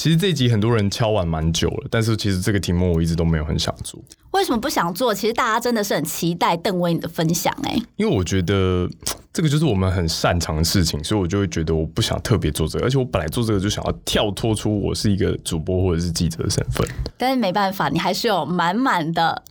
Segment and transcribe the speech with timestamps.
[0.00, 4.02] 其实这一集很多人敲完蛮久了，但是其实这个题目我一直都没有很想做。
[4.30, 5.12] 为什么不想做？
[5.12, 8.88] 其实大家真的是很期待邓威你的分享哎、因为我觉得
[9.30, 16.88] 这个就是我们很擅长的事情，所以我就会觉得我不想特别做这个，而且我本来做这个就想要跳脱出我是一个主播或者是记者的身份，
[17.18, 19.42] 但是没办法，你还是有满满的。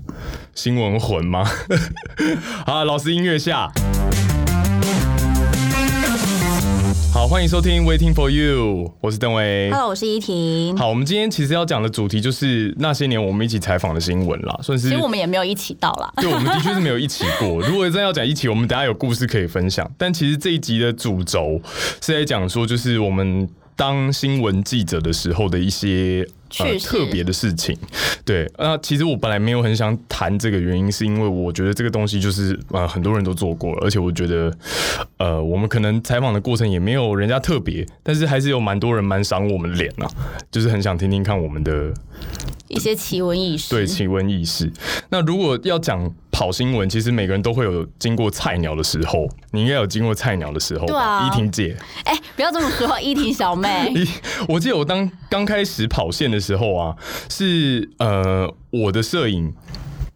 [0.55, 1.47] 新闻魂吗？
[2.65, 3.71] 好，老师音乐下。
[7.11, 9.71] 好，欢迎收听 Waiting for You，我是邓威。
[9.71, 10.77] Hello，我是依婷。
[10.77, 16.13] 好，我们今天其实要讲的主题就是那些年我们一起采访的新闻啦，算是其实我们也没有一起到啦。
[16.17, 17.59] 对，我们的确是没有一起过。
[17.67, 19.89] 如果真要讲一起，我们等一下有故事可以分享。
[19.97, 21.59] 但其实这一集的主轴
[21.99, 26.27] 是在讲说，就是我们当新闻记者的时候的一些。
[26.59, 27.77] 呃趣，事特别的事情，
[28.25, 34.51] 对，那其实我本来没有很想谈这个原因，是因为我觉得这个东西就是呃很多人都做过了，而且我觉得
[35.17, 40.09] 呃我们可能采访的过程也没有人家特别，但是还是有蛮多人蛮赏我们脸啊，
[40.51, 41.93] 就是很想听听看我们的
[42.67, 43.69] 一些奇闻异事。
[43.69, 44.71] 对奇闻异事。
[45.09, 50.93] 那如果要讲跑新闻，其实每个人都会有经过菜鸟的时候，你应该有经过菜鸟的时候吧？
[50.93, 53.91] 对啊依婷姐，哎、不要这么说，依婷小妹。
[53.95, 54.07] 依，
[54.47, 56.95] 我记得我当刚开始跑线的时候啊，
[57.29, 59.53] 是呃我的摄影。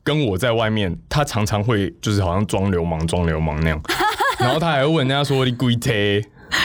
[0.06, 3.82] 跟我在外面，他常常会就是好像装流氓、装流氓那样，
[4.38, 6.22] 然后他还会问人家说你龟贴，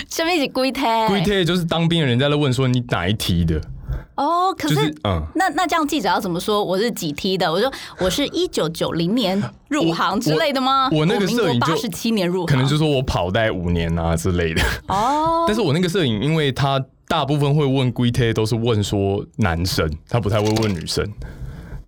[0.08, 1.06] 下面一起龟胎。
[1.06, 3.60] 龟贴就是当兵的人家在问说你哪一梯的，
[4.16, 6.64] 哦，可，就是是嗯，那那这样记者要怎么说？
[6.64, 7.48] 我是几梯的？
[7.52, 10.88] 我说我是一九九零年入行之类的吗？
[10.90, 14.60] 我我那个摄影就八十七年入行，可能就说我跑大概五年啊之类的。
[14.88, 21.04] 哦， 但是我那个摄影，因为他大部分会问龟贴，都是问说男生，他不太会问女生。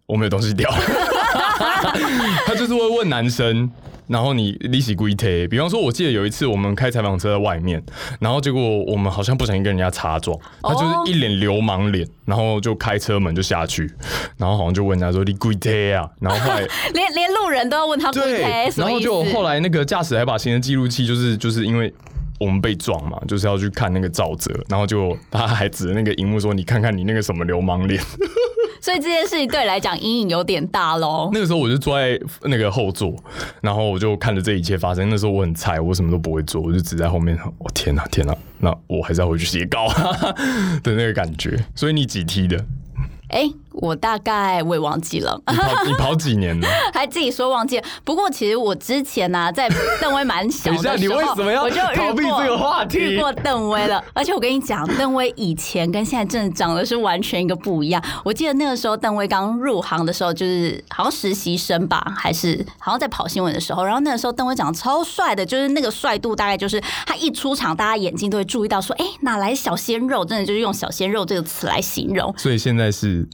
[0.06, 0.68] 我没有东西掉，
[2.46, 3.70] 他就是会问男生。
[4.08, 7.80] 然后你利息龟贴，比方说，我记得有一次我们开采访车在外面，
[8.18, 13.88] 然后结果我们好像不小心跟人家擦撞，他就是一脸流氓脸，然后就开车门就下去，
[14.36, 18.98] 然后好像就问人家说你龟贴啊，然后后来连连路人都要问他龟对胎，，什然后？
[18.98, 21.94] 就后来那个驾驶还把行车记录器，就是就是因为
[22.40, 28.02] 我们被撞嘛，就是要去看那个照则，然后就他还指着那个荧幕说：“你看看你那个什么流氓脸。
[28.80, 31.28] 所以这件事情对你来讲阴影有点大”喽。
[31.34, 33.14] 那个时候我就坐在那个后座，
[33.60, 35.10] 然后我就看着这一切发生。
[35.10, 37.38] 那时候我很菜，我什么都不会做，我就只在后面。
[37.58, 39.86] 我、天哪，天哪，那我还是要回去写稿
[40.82, 41.62] 的那个感觉。
[41.74, 42.64] 所以你几梯的？
[43.28, 46.68] 哎、我大概我也忘记了，你跑 你跑几年了？
[46.92, 47.84] 还自己说忘记了。
[48.04, 49.68] 不过其实我之前呢、在
[50.00, 58.02] 邓威蛮小的时候，你为什么要我就遇逃避过这个话题遇过邓威了，而且我跟你讲，邓威以前跟现在真的长得是完全一个不一样。
[58.24, 70.24] 我记得那个时候邓威刚入行的时候，就是好像实习生吧，还是好像在跑新闻的时候，然后那个时候邓威长得超帅的，就是那个帅度大概就是他一出场，大家眼睛都会注意到说，哎、哪来小鲜肉？
[70.24, 72.34] 真的就是用小鲜肉这个词来形容。
[72.36, 73.26] 所以现在是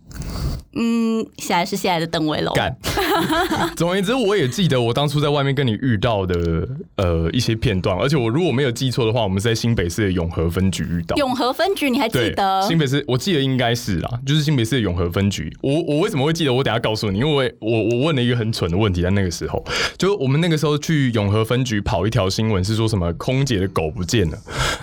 [0.79, 2.53] 嗯，现在是现在的邓威龙。
[2.55, 2.77] 干。
[3.77, 11.17] 总而言之，我也记得我当初在外面跟你遇到的呃一些片段，而且我如果没有记错的话，我们是在新北市的永和分局遇到。
[11.17, 15.51] 永和分局你还记得？，新北市，我记得应该是啦，就是新北市的永和分局。
[15.63, 16.53] 我我为什么会记得？
[16.53, 19.65] 我等下告诉你，因为我我问了一个很蠢的问题，在那个时候，
[19.97, 24.39] 就我们那个时候去永和分局跑一条新闻，是说什么空姐的狗不见了，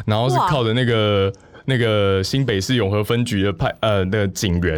[0.08, 1.32] 然后是靠着那个。
[1.66, 4.78] 那个新北市永和分局的派呃那个警员，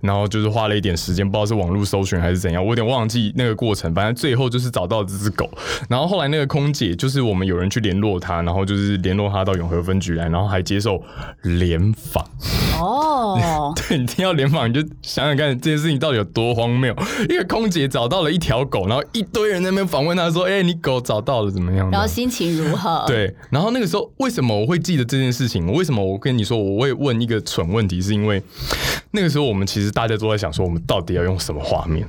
[0.00, 3.94] 然后就是花了一点时间，不知道是网络搜寻还是怎样，我有点忘记那个过程。
[3.94, 5.48] 反正最后就是找到这只狗，
[5.88, 11.02] 然后后来那个空姐就是我们有人去联络她，然后就是联络她到永和分局来，然后还接受
[11.42, 12.24] 联访。
[12.80, 16.94] 哦， 对你听到联访，你就想想看这件事情到底有多荒谬。
[17.28, 25.72] 一个空姐找到了一条狗，然后一堆人在那边访问她说：“哎、你狗找到了怎么样？”然后心情如何？，对，然后那个时候为什么我会记得这件事情？
[25.72, 28.00] 为什么我跟你说我会问一个蠢问题？
[28.00, 28.42] 是因为
[29.10, 32.08] 那个时候我们其实大家都在想说，我们到底要用什么画面？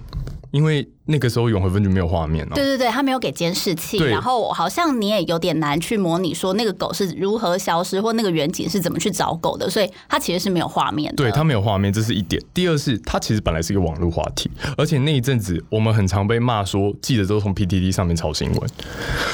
[0.51, 11.17] 因为那个时候永和分局没有画面哦、对对对，他没有给监视器，然后好像你也有点难去模拟说那个狗是如何消失，或那个远景是怎么去找狗的，所以它其实是没有画面的。
[11.17, 12.41] 对，它没有画面，这是一点。
[12.53, 18.69] 第二是它其实本来是一个网络话题，而且那一阵子我们很常被骂说记者都从 PTT 上面抄新闻，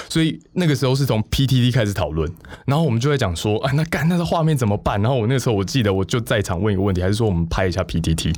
[0.09, 2.29] 所以那个时候是从 PTT 开始讨论，
[2.65, 5.01] 然后我们就在讲说，哎，那干那个画面怎么办？
[5.01, 8.33] 然后我那个时候我记得我就在场问一个问题，还是说我们拍一下 PTT？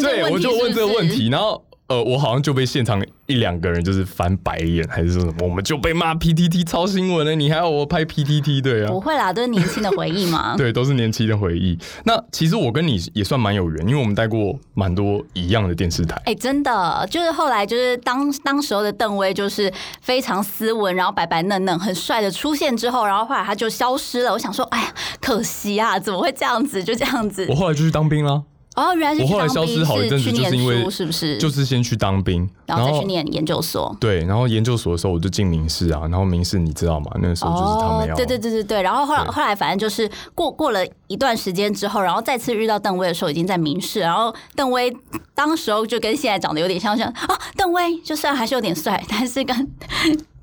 [0.00, 1.64] 对，个问题我就问这个问题，然后。
[1.86, 8.62] 呃，呃，我好像就被现场一两个人就是翻白眼，还是说什么，我们就被骂 PTT 抄新闻了，你还要我拍 PTT？
[8.62, 10.56] 对啊，不会啦，都是年轻的回忆嘛。
[10.58, 11.78] 对，都是年轻的回忆。
[12.04, 16.18] 那其实我跟你也算蛮有缘，因为我们带过蛮多一样的电视台。
[16.24, 19.70] 哎、真的，就是后来就是当当时候的邓威就是
[20.00, 24.32] 非常斯文，然后白白嫩嫩、很帅的出现之后，然后后来他就消失了。
[24.32, 26.82] 我想说，哎呀，可惜啊，怎么会这样子？
[26.82, 27.54] 就这样子我。
[27.54, 28.42] 后来就去当兵啦，
[28.74, 31.38] 哦，原来是我后来消失好一阵子，就是因为书，是不是？
[31.38, 33.96] 就是先去当兵，然后再去念研究所。
[34.00, 37.10] 对，然后研究所的时候我就进民事啊，然后民事你知道吗？
[37.22, 44.94] 那个时候就是他们要、哦对对对对对，然后后来后来反正就是过过了一段时间之后，然后再次遇到邓威的时候，已经在民事，然后邓威
[45.34, 49.70] 当时候就跟现在长得有点像，像啊，邓威就虽然还是有点帅，但是跟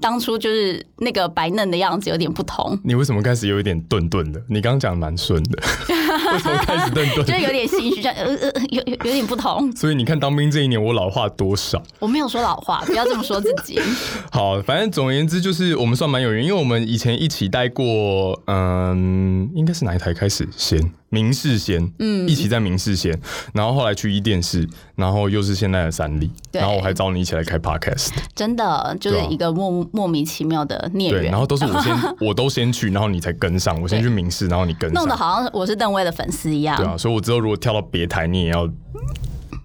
[0.01, 4.41] 当初就是那个白嫩的样子有点不同，你为什么开始有一点顿顿的？
[4.49, 5.63] 你刚刚讲的蛮顺的，
[6.33, 7.25] 为什么开始顿顿？
[7.25, 9.71] 就有点心虚，像呃呃呃有有有点不同。
[9.75, 11.81] 所以你看当兵这一年我老化多少？
[11.99, 13.79] 我没有说老化， 不要这么说自己。
[14.31, 20.91] 好，反正总而言之就是我们算蛮有缘，因为我们以前一起待过，嗯，应该是哪一台开始先？
[21.11, 23.13] 民视先，嗯，一起在明世贤，
[23.53, 35.03] 然后后来去一电视，然后又是现在的三立，然后我还找你一起来开 podcast，真的就是一个莫莫名其妙的孽对，缘然，后都是我先， 我都先去，然后你才跟上，我先去明世，然后你跟上。
[35.03, 36.77] 弄得，好像我是邓威的粉丝一样。
[36.77, 38.65] 对啊，所以我之后如果跳到别台，你也要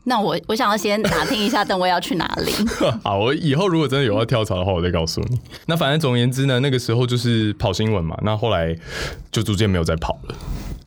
[0.08, 2.52] 那我我想要先打听一下邓威要去哪里。
[3.02, 5.38] 好，我以后如果真的有要跳槽的话，我再告诉你。
[5.66, 8.76] 那反正总而言之呢，那个时候就是跑新闻嘛，那后来
[9.32, 10.34] 就逐渐没有再跑了。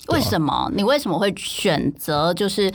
[0.08, 0.72] 为什么？
[0.74, 2.72] 你为什么会选择就是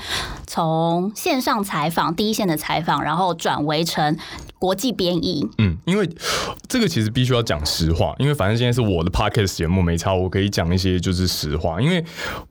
[0.47, 4.17] 从线上采访第一线的采访，然后转为成
[4.59, 5.47] 国际编译？
[5.59, 6.09] 嗯，因为
[6.69, 11.81] 这个其实必须要讲实话，因为反正现在是我的 podcast 节目没差，我可以讲一些就是实话。
[11.81, 12.05] 因为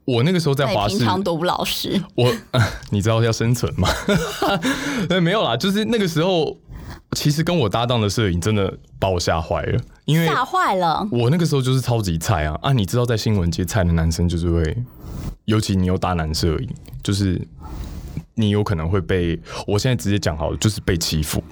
[0.05, 2.31] 我那个时候在那华视，你平常多不老实，我
[2.91, 3.87] 你知道要生存吗？
[5.09, 6.55] 对， 没有啦，就是那个时候，
[7.13, 11.07] 其实跟我搭档的摄影真的把我吓坏了，因为吓坏了。
[11.11, 12.73] 我那个时候就是超级菜啊啊！
[12.73, 14.77] 你知道，在新闻界菜的男生就是会，
[15.45, 16.69] 尤其你有搭男摄影，
[17.01, 17.41] 就是
[18.35, 21.43] 你有可能会被，我现在直接讲好了，就是被欺负，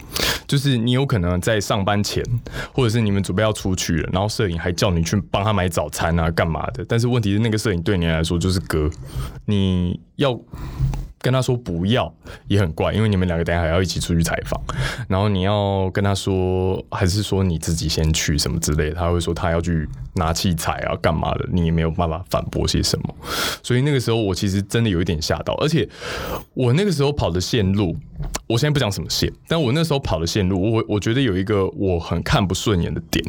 [0.47, 2.23] 就是你有可能在上班前，
[2.73, 6.83] 或者是你们准备要出去了，然后摄影还叫你去帮他买早餐啊，干嘛的？
[6.87, 8.89] 但是问题是，那个摄影对你来说就是哥，
[9.45, 10.39] 你要。
[11.23, 12.11] 跟他说不要
[12.47, 14.59] 也很怪，因为你们两个等下还要一起出去采访，
[15.07, 23.15] 然后你要跟他说，还是说你自己先去什么之类的，他会说他要去拿器材啊，干嘛的，你也没有办法反驳些什么。
[23.61, 25.87] 所以那个时候我其实真的有一点吓到，而且
[26.55, 27.95] 我那个时候跑的线路，
[28.47, 33.23] 我现在不讲什么线，但我那时候跑的线路，我我觉得有一个我很看不顺眼的点，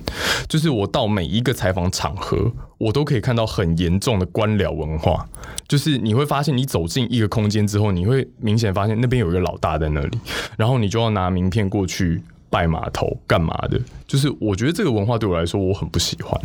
[0.48, 5.28] 就是我到每一个采访场合，我都可以看到很严重的官僚文化，
[5.68, 10.18] 就是你会发现你走走进一个空间之后，你会明显发现那边有一个老大在那里，
[10.58, 12.20] 然后你就要拿名片过去。
[12.50, 13.80] 拜码头干嘛的？
[14.06, 16.38] 就是我觉得这个文化对我来说我很不喜欢，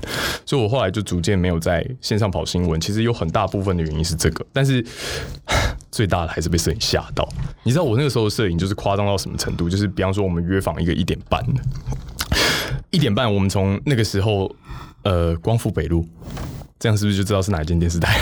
[0.46, 2.80] 所以我后来就逐渐没有在线上跑新闻。
[2.80, 4.82] 其实有很大部分的原因是这个，但是
[5.92, 7.28] 最大的还是被摄影吓到。
[7.64, 9.70] 你知道我那个时候摄影就是夸张到什么程度？
[9.70, 11.62] 就是比方说我们约访一个一点半的，
[12.90, 14.50] 一点半我们从那个时候
[15.04, 16.08] 呃光复北路，
[16.80, 18.18] 这样是不是就知道是哪一间电视台？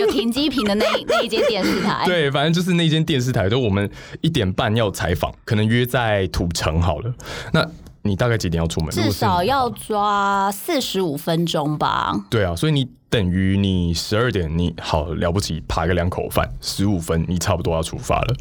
[0.00, 3.88] 有停机坪的那那一间电视台，对，反正就是那间电视台，就我们
[4.20, 7.14] 一点半要采访，可能约在土城好了。
[7.52, 7.66] 那
[8.02, 8.90] 你大概几点要出门？
[8.90, 12.14] 至少要抓四十五分钟吧。
[12.30, 18.34] 对啊，所以你等于你十二点你好了不起扒个两口饭，十五分你差不多要出发了，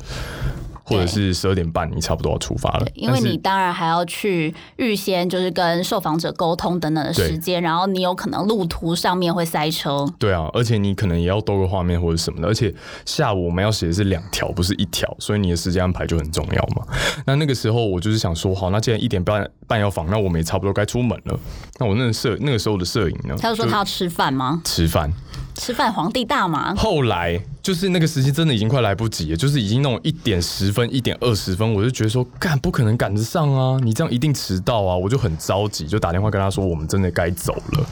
[0.90, 2.88] 或者是十二点半你差不多要出发了。
[2.96, 10.06] 因为你当然还要去预先就是跟受访者沟通等等的时间，然后你有可能路途上面会塞车。
[10.18, 12.74] 对啊，而且你可能也要兜个画面或者什么的，而且
[13.06, 16.86] 下午我们要写的是两条，不是一条，所以你的时间安排就很重要嘛。
[17.26, 21.40] 那那个时候我就是想说，好，那既然一点半半要访，那我们也差不多该出门了。
[21.80, 24.62] 那我那个摄那个时候的摄影呢，他就说他要吃饭吗？
[24.64, 25.12] 吃饭。
[25.60, 26.74] 吃饭皇帝大嘛？
[26.76, 33.78] 后来就是那个时间真的已经快来不及了，就是已经那种一点十分、一点二十分，我就觉得说，干不可能赶得上啊！
[33.84, 34.96] 你这样一定迟到啊！
[34.96, 37.86] 我就很着急，就打电话跟他说，我们真的该走了。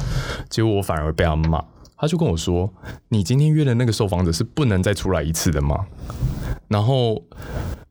[0.49, 1.61] 结果我反而被他骂，
[1.97, 2.71] 他就跟我说，
[3.09, 5.85] 你今天约的那个受访者是不能再出来一次的吗？
[6.69, 7.21] 然后，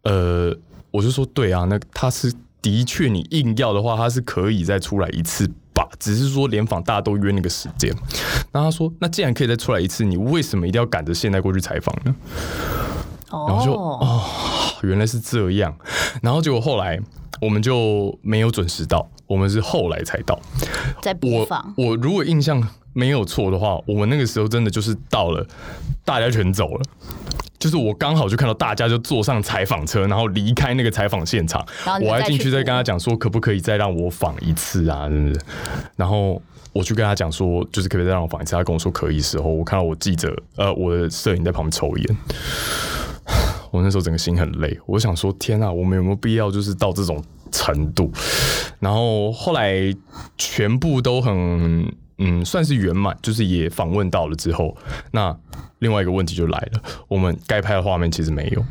[0.03, 0.57] 呃，
[0.91, 7.95] 我就说对啊，那他是的确你硬要的话，他是可以再出来一次吧，只是说联访大家都约那个时间。
[8.51, 12.15] 然后他说，那既然可以再出来一次，你为什么一定要赶着现在过去采访呢？
[13.31, 14.25] 然后就哦，
[14.83, 15.77] 原来是这样，
[16.23, 16.99] 然后结果后来
[17.41, 20.39] 我们就没有准时到，我们是后来才到。
[21.03, 21.75] 在播我放。
[21.77, 25.47] 我如果印象没有错的话，我们那个时候真的就是到了，
[26.05, 26.83] 大家全走了。
[27.59, 31.67] 就是我刚好就看到大家就坐上采访车，然后离开那个采访现场
[32.03, 35.09] 我还进去再跟他讲说，可不可以再让我访一次啊？
[35.09, 35.41] 真的。
[35.97, 36.41] 然后
[36.73, 38.55] 我去跟他讲说，就是可不可以再让我访一次？
[38.55, 42.17] 他跟我说可以的时候，我看到我记者呃我的摄影在旁边抽烟。
[43.73, 48.11] 我那时候整个心很累，我想说天啊，我们有没有必要就是到这种程度？
[48.81, 49.95] 然后后来
[50.37, 54.77] 全部都很嗯，算是圆满，就是也访问到了之后，
[55.11, 55.37] 那
[55.81, 58.65] 另外一个问题就来了，我们该拍的画面其实没有。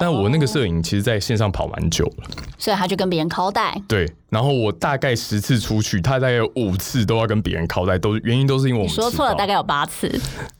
[0.00, 3.80] 但我那个摄影其实在线上跑蛮久了，所以他就跟别人拷带。
[3.88, 4.08] 对。
[4.30, 10.08] 然后我大概十次出去，他大概有五次都要跟别人拷带，都原因都是因为我们说错了，大概有八次。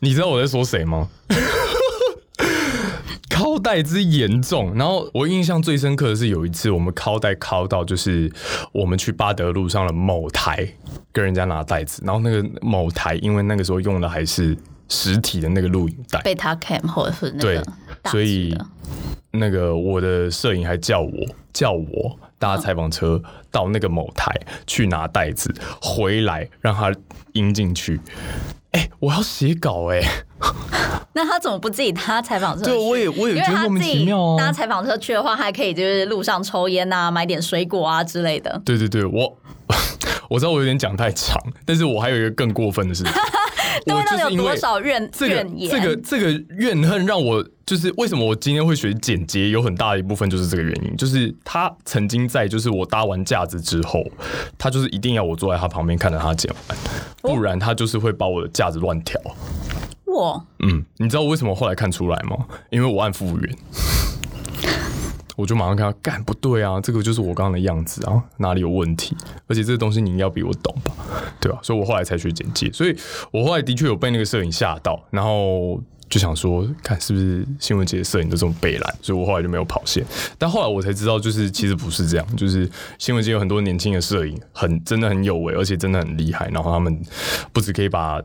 [0.01, 1.09] 你知道我在说谁吗？
[3.39, 8.31] 靠带之严重，然后我印象最深刻的是有一次我们靠带靠到，就是
[8.73, 10.69] 我们去巴德路上的某台
[11.13, 14.57] 跟人家拿袋子，然后那个某台因为那个时候用的还是
[14.89, 17.65] 实体的那个录影带，被他 cam 或者是那个
[18.03, 18.59] 大所以
[19.31, 21.13] 那个我的摄影还叫我
[21.53, 24.35] 叫我搭采访车到那个某台
[24.67, 26.93] 去拿袋子，回来让他
[27.35, 28.01] 印进去。
[28.73, 30.01] 哎、我要写稿哎、
[31.15, 32.71] 那他怎么不自己搭采访车去？
[32.71, 34.37] 对，我也我也觉得莫名其妙啊。
[34.39, 38.61] 搭采访车去的话，还可以就是路上抽烟啊，买点水果啊之类的。
[38.65, 39.39] 对对对，我
[40.29, 43.13] 我知道我有点讲太长，但是我还有一个更过分的事情，
[43.87, 45.11] 对我到底有多少怨？
[45.13, 45.29] 这
[45.81, 54.05] 个这个怨恨让我就是为什么我今天会学剪接，有很大的一部分就是这个原因，就是他曾经在就是我搭完架子之后，
[54.57, 56.79] 他就是一定要我坐在他旁边看着他剪完，
[57.23, 59.21] 不然他就是会把我的架子乱调。
[60.07, 62.47] 我嗯，你知道我为什么后来看出来吗？
[62.71, 63.57] 因为我按复原。
[65.39, 69.17] 我就马上看到，干不对啊，这个就是我刚刚的样子啊，哪里有问题？
[69.47, 70.93] 而且这个东西你应该比我懂吧，
[71.41, 72.97] 对吧、所以我后来才学剪辑，所以
[73.31, 80.05] 我后来的确有被那个摄影吓到，然后就想说，看是不是新闻节的摄影都这么北蓝，所以我后来就没有跑线。
[80.37, 82.69] 但后来我才知道，就是其实不是这样，就是
[82.99, 86.49] 新闻界有很多年轻的摄影，很真的很有为，而且真的很厉害。
[86.49, 87.01] 然后他们
[87.53, 88.21] 不止可以把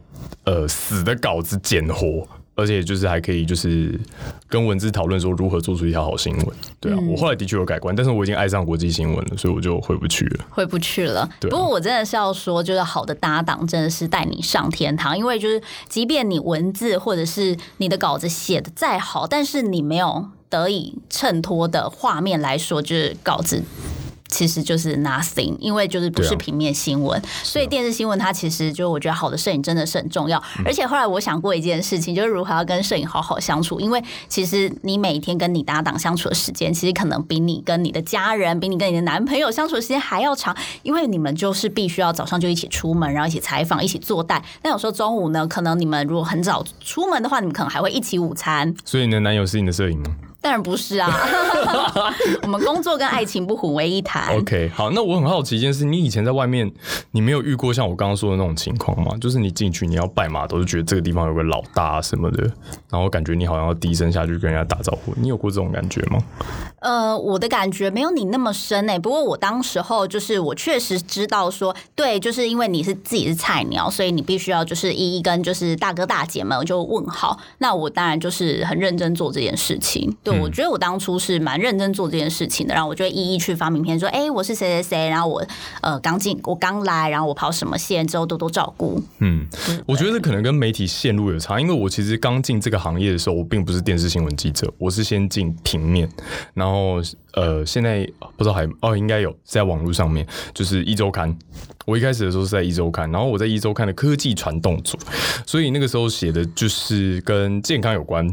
[0.45, 2.27] 呃死的稿子剪活。
[2.55, 3.99] 而且就是还可以，就是
[4.47, 6.47] 跟文字讨论说如何做出一条好新闻。
[6.79, 10.45] 对啊，我后来的确有改观，但是我已经爱上国际新闻了，所以我就回不去了。
[10.49, 11.27] 回不去了。
[11.39, 23.63] 对啊不过我真的是要说，就是好的搭档真的是带你上天堂，因为就是即便你文字或者是你的稿子写的再好，但是你没有得以衬托的画面来说，就是稿子。
[24.33, 30.41] 其实就是 nothing，因为就是不是平面新闻，所以电视新闻它其实就我觉得好的摄影真的是很重要。
[30.57, 44.43] 嗯而且后来我想过一件事情，就是如何要跟摄影好好相处，因为其实你每天跟你搭档相处的时间，其实可能比你跟你的家人、比你跟你的男朋友相处的时间还要长，因为你们就是必须要早上就一起出门，然后一起采访、一起做带。
[44.63, 48.73] 那有时候中午呢，可能你们如果很早出门的话，你们可能还会一起午餐。
[48.85, 51.09] 所以你的男友是你的摄影吗当然不是啊，
[52.43, 54.37] 我们工作跟爱情不混为一谈。
[54.37, 56.69] ？OK，好，那我很好奇一件事，你以前在外面，
[57.11, 59.15] 你没有遇过像我刚刚说的那种情况吗？
[59.21, 62.43] 就是你进去你要拜码头，就觉得这个地方有个老大什么的，
[62.89, 66.19] 然后感觉你好像要低声下去跟人家打招呼，你有过这种感觉吗？
[66.81, 77.39] 呃，我的感觉没有你那么深诶、不过我当时候就是我确实知道说，对，就是因为你是自己是菜鸟，所以你必须要就是一一跟就是大哥大姐们就问好。
[77.59, 80.13] 那我当然就是很认真做这件事情。
[80.21, 85.45] 对，我觉得我当初是蛮认真做这件事情的，然后我就一一去发名片说，哎、我是谁谁谁，然后我
[85.81, 89.01] 呃刚进，我刚来，然后我跑什么线，之后多多照顾。
[89.19, 89.47] 嗯，
[89.85, 96.09] 我觉得可能跟媒体线路有差，因为我其实刚进这个行业的时候，我并不是电视新闻记者，我是先进平面，
[96.53, 97.01] 然后
[97.33, 101.35] 呃，现在不知道还哦，应该有在网络上面，就是一周刊。
[101.85, 104.97] 我一开始的时候是在一周刊，然后我在一周刊的科技传动组，
[105.45, 108.25] 所以那个时候写的就是跟健康有关，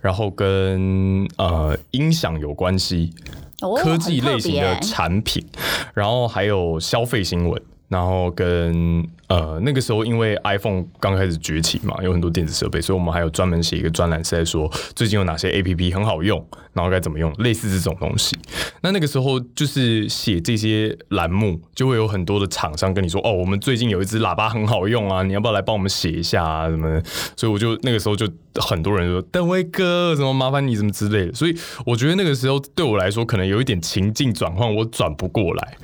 [0.00, 3.14] 然后跟呃音响有关系，
[3.62, 5.42] 哦科技类型的产品，
[5.94, 18.36] 然后还有消费新闻，然后跟呃那个时候因为 iPhone 刚开始崛起嘛，有很多电子设备，所以我们还有专门写一个专栏是在说最近有哪些 APP 很好用，然后该怎么用，类似这种东西。
[18.80, 27.02] 那那个时候就是写这些栏目，就会有很多的厂商跟你说，哦，我们最近有一支喇叭很好用啊，你要不要来帮我们写一下啊什么的？
[27.36, 31.34] 所以我就那个时候就很多人说邓威哥，什么麻烦你什么之类的。
[31.34, 31.54] 所以
[31.84, 35.76] 我觉得那个时候对我来说，可能有一点情境转换，我转不过来。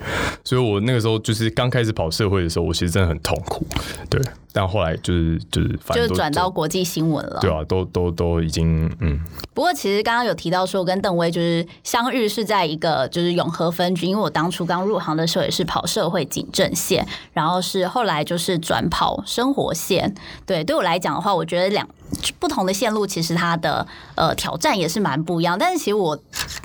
[0.44, 3.66] 所以我那个时候就是刚开始跑社会的时候，我其实真的很痛痛苦。
[4.08, 4.20] 对，
[4.56, 7.40] 但后来就是就是反正就是转到国际新闻了。
[7.40, 9.18] 对啊，都都都已经嗯，
[9.52, 20.14] 不过其实刚刚有提到说，我跟邓威就是相遇是在一个就是永和分局，因为我当初刚入行的时候也是跑社会警政线，然后是后来就是转跑生活线。
[20.46, 21.88] 对，对我来讲的话，我觉得两
[22.38, 23.84] 不同的线路其实它的
[24.14, 25.58] 呃挑战也是蛮不一样。
[25.58, 26.16] 但是其实我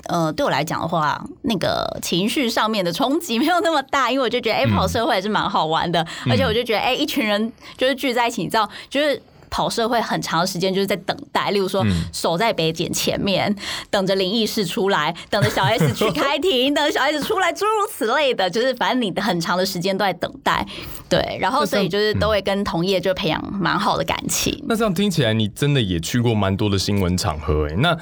[0.06, 9.22] 呃对我来讲的话，那个情绪上面的冲击没有那么大，因为我就觉得哎、跑社会还是蛮好玩的，而且我就觉得哎、一群人就是聚在一起，你知道就是。
[9.50, 13.54] 跑社会很长时间就是在等待，例如说守在北检前面，
[13.90, 20.66] 等着林义士出来，等着小 S 去开庭，等着小 S 出来，诸如此类的，就是反正你的很长的时间都在等待，
[21.08, 24.62] 对，然后所以就是都会跟同业就培养蛮好的感情。
[24.66, 27.96] 那这样听起来，你真的也去过蛮多的新闻场合哎、那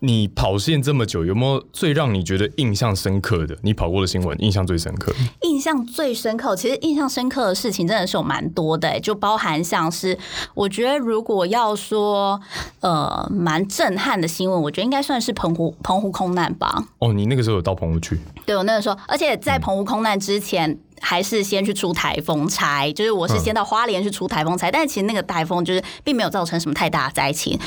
[0.00, 3.56] 你跑线这么久，有没有最让你觉得印象深刻的？
[3.62, 5.12] 你跑过的新闻印象最深刻？
[5.42, 10.18] 印象最深刻，其实印象深刻的事情真的是有蛮多的、欸，就包含像是
[10.54, 12.40] 我觉得如果要说
[12.80, 16.84] 呃蛮震撼的新闻，我觉得应该算是澎湖澎湖空难吧。
[16.98, 18.18] 哦，你那个时候有到澎湖去？
[18.46, 20.78] 对我那个时候，而且在澎湖空难之前。
[21.04, 27.58] 还是先去出台风差，就是我是先到花莲去出台风差，但是其实那个台风就是并没有造成什么太大的灾情，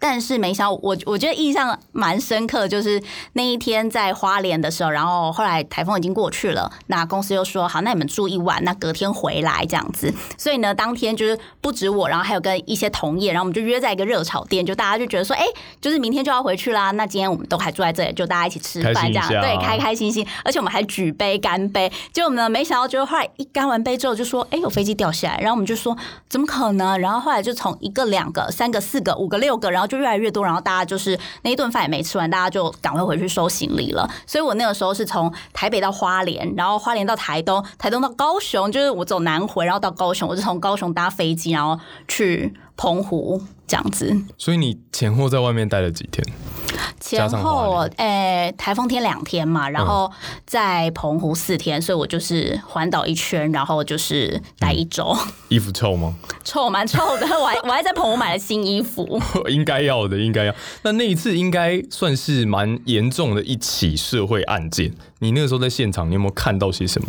[0.00, 3.00] 但是没想到我我觉得印象蛮深刻，就是
[3.34, 15.44] 那一天在花莲的时候，然后后来台风已经过去了，那公司又说好，那你们住一晚，那隔天回来这样子，所以呢，当天就是不止我，然后还有跟一些同业，然后我们就约在一个热炒店，就大家就觉得说，哎、
[15.80, 25.94] 就是明天就要回去啦，那今天我们都还住在这里，就大家一起吃饭这样，对，开开心心，而且我们还举杯干杯，结果呢，没想到然后就后来一干完杯之后就说，哎、有飞机掉下来，然后我们就说
[26.30, 26.98] 怎么可能？
[26.98, 34.08] 然后后来就从一个、两个、三个、四个、五个、六个，然后就越来越多，然后大家就是那一顿饭也没吃完，大家就赶快回去收行李了。
[34.26, 44.16] 所以我那个时候是从台北到花莲，然后花莲到台东，台东到高雄，就是我走南回，然后到高雄，我是从高雄搭飞机，然后去澎湖这样子。
[44.38, 46.24] 所以你前后在外面待了几天？
[46.98, 50.10] 前后莲诶，台风天两天嘛，然后
[50.46, 55.14] 在澎湖四天，所以我就是环岛一圈，然后就是待一周，
[55.48, 56.14] 衣服臭吗？
[56.42, 57.26] 臭蛮臭的。
[57.38, 60.54] 我还我还在澎湖买了新衣服， 应该要的，应该要。
[60.82, 64.90] 那那一次应该算是蛮严重的一起社会案件。
[65.18, 67.08] 你那个时候在现场，你有没有看到些什么？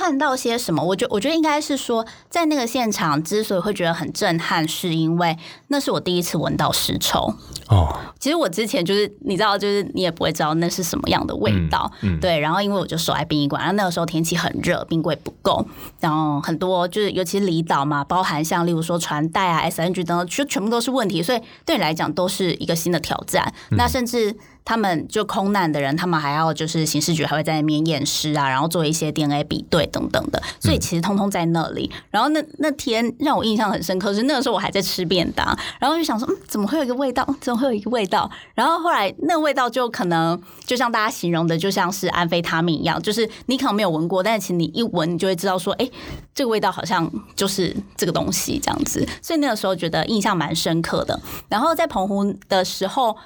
[0.00, 0.82] 看到些什么？
[0.82, 5.36] 我觉我觉得应该是说，在那个现场之所以会觉得很震撼，是因为
[5.68, 7.34] 那是我第一次闻到尸臭。
[7.68, 12.40] 哦，其实我之前就是你知道，就是你也不会知道那是什么样的味道，嗯对。
[12.40, 15.62] 然后因为我就守在殡仪馆，然后那个时候天气很热，冰柜不够，
[16.00, 23.52] 然后很多就是尤其是离岛嘛，包含像例如说传带啊、SNG 等等，就全部都是问题，所以对你来讲都是一个新的挑战。
[23.72, 24.34] 那甚至。
[24.64, 31.90] 他们就空难的人，他们还要就是刑事局还会在那边验尸啊，然后做一些 DNA 比对等等的，所以其实通通在那里。
[32.10, 35.46] 然后那那天让我印象很深刻是那个时候我还在吃便当，
[35.78, 37.26] 然后就想说，嗯，怎么会有一个味道？
[37.40, 38.30] 怎么会有一个味道？
[38.54, 45.90] 然后后来那个味道就可能就像大家形容的，就像是安非他命一样，就是你可能没有闻过，但是其实你一闻，你就会知道说，哎、
[46.34, 49.06] 这个味道好像就是这个东西这样子。
[49.22, 51.18] 所以那个时候觉得印象蛮深刻的。
[51.48, 53.16] 然后在澎湖的时候，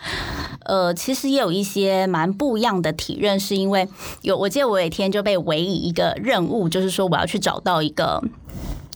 [0.65, 3.89] 呃，其实也有一些蛮不一样的体认，是因为
[4.23, 8.23] 有我记得我有一天就被委以一个任务，就是说我要去找到一个。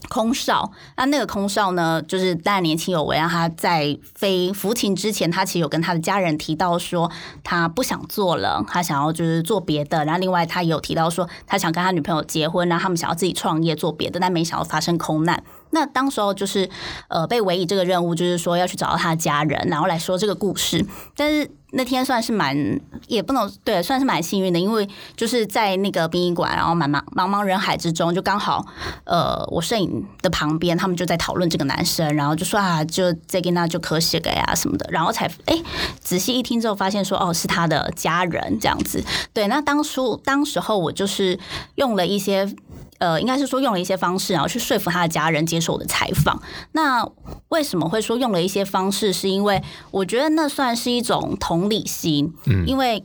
[0.07, 3.27] 空少，那那个空少呢，就是当然年轻有为啊。
[3.29, 7.11] 他在飞服勤之前，他其实有跟他的家人提到说，
[7.43, 10.03] 他不想做了，他想要就是做别的。
[10.05, 15.43] 然后另外他也有提到说，他想跟他女朋友结婚，然后他们想要自己创业做别的，但没想到发生空难。
[15.71, 16.69] 那当时候就是
[17.07, 20.85] 呃被委以这个任务，就是说要去找到他的家人，然后来说这个故事。
[21.15, 28.65] 但是那天算是蛮也不能对，算是蛮幸运的，因为就是在那个殡仪馆，然后茫茫茫茫人海之中，就刚好
[29.03, 35.61] 呃我摄影的旁边，他们就在讨论这个男生，然后就说啊，就这个那就可写个呀什么的，然后才哎
[35.99, 39.03] 仔细一听之后发现说哦是他的家人这样子。
[39.33, 41.37] 对，那当初当时候我就是
[41.75, 42.51] 用了一些。
[42.99, 46.41] 呃，应该是说用了一些方式，然后去说服他的家人接受我的采访。
[46.73, 47.05] 那
[47.49, 49.11] 为什么会说用了一些方式？
[49.11, 53.03] 是因为我觉得那算是一种同理心，嗯，因为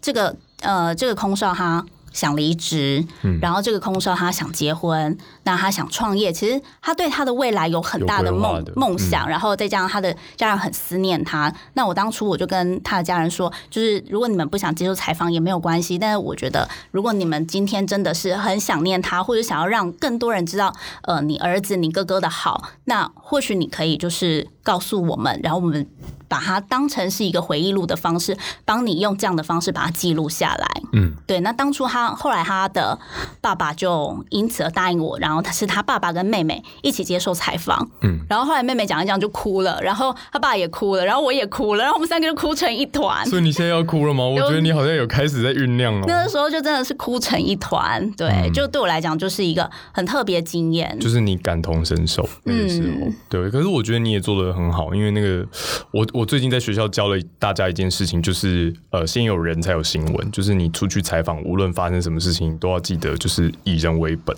[0.00, 3.04] 这个呃，这个空少他想离职，
[3.40, 11.52] 然后这个空少他想结婚，那他想创业，其实他对他的未来有很大的梦梦想，然后再加上他的家人很思念他。
[11.74, 25.86] 那我当初我就跟他的家人说，就是如果你们不想接受采访也没有关系，但是我觉得如果你们今天真的是很想念他，或者想要让更多人知道，呃，你儿子、你哥哥的好，那或许你可以就是告诉我们，然后我们。
[26.28, 30.66] 把它当成是一个回忆录的方式，帮你用这样的方式把它记录下来。
[30.94, 31.40] 嗯，对。
[31.40, 32.98] 那当初他后来他的
[33.42, 37.88] 爸爸就因此而答应我，然后他是他爸爸跟妹妹一起接受采访。
[38.02, 43.24] 嗯，然后后来妹妹讲一讲就哭了，然后他爸也哭了，然后我也哭了，然后我们三个就哭成一团。
[43.26, 44.24] 所以你现在要哭了吗？
[44.26, 46.06] 我觉得你好像有开始在酝酿了。
[46.06, 50.98] 那个时候就真的是哭成一团，对，嗯就对我来讲就是一个很特别的经验。
[51.00, 53.50] 就是你感同身受那个时候，嗯对。
[53.50, 55.46] 可是我觉得你也做的很好，因为那个
[55.90, 64.36] 我我最近在学校教了大家一件事情，就是呃，先有人才有新闻，就是你出去采访，无论发生什么事情，都要记得就是以人为本，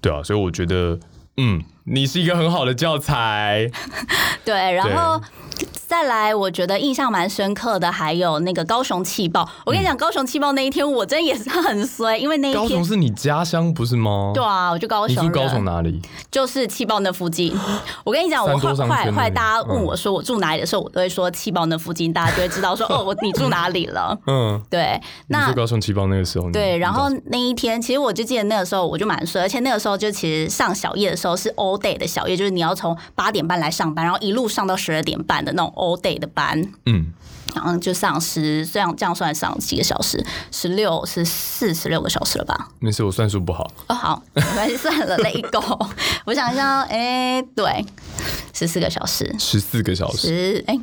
[0.00, 0.21] 对啊。
[0.22, 0.98] 所以我觉得，
[1.36, 3.68] 嗯，你是一个很好的教材，
[4.44, 5.20] 对，然后
[5.86, 9.46] 再来，我觉得印象蛮深刻的，还有那个高雄气爆。
[9.66, 12.84] 我跟你讲，高雄气爆那一天，我真也是很衰，因为那一天高雄。
[12.84, 14.30] 是你家乡不是吗？
[14.32, 16.00] 对啊，我就高雄，你住高雄哪里？
[16.30, 17.54] 就是气爆那附近。
[18.04, 24.18] 我跟你讲，我三后后来多商圈那里后来大家问我说我住哪里的时候，我都会说气爆那附近，大家就会知道说哦，我你住哪里了。
[24.26, 37.12] 嗯，对，那住高雄气爆那个时候，对，然后那一天，其实我就记得那个时候我就蛮衰，而且那个时候就其实上小夜的时候是 all day 的小夜，就是你要从八点半来上班，然后一路上到十二点半的那种 all day 的班，嗯，
[37.54, 42.68] 然后就上十，这样这样算上几个小时，十六是四十六个小时了吧？
[42.78, 45.60] 没事，我算数不好，哦，好，没关系，算了那够。
[46.24, 47.84] 我想一下，哎、对，
[48.54, 49.34] 十四个小时。
[49.38, 50.78] 十四个小时，十哎、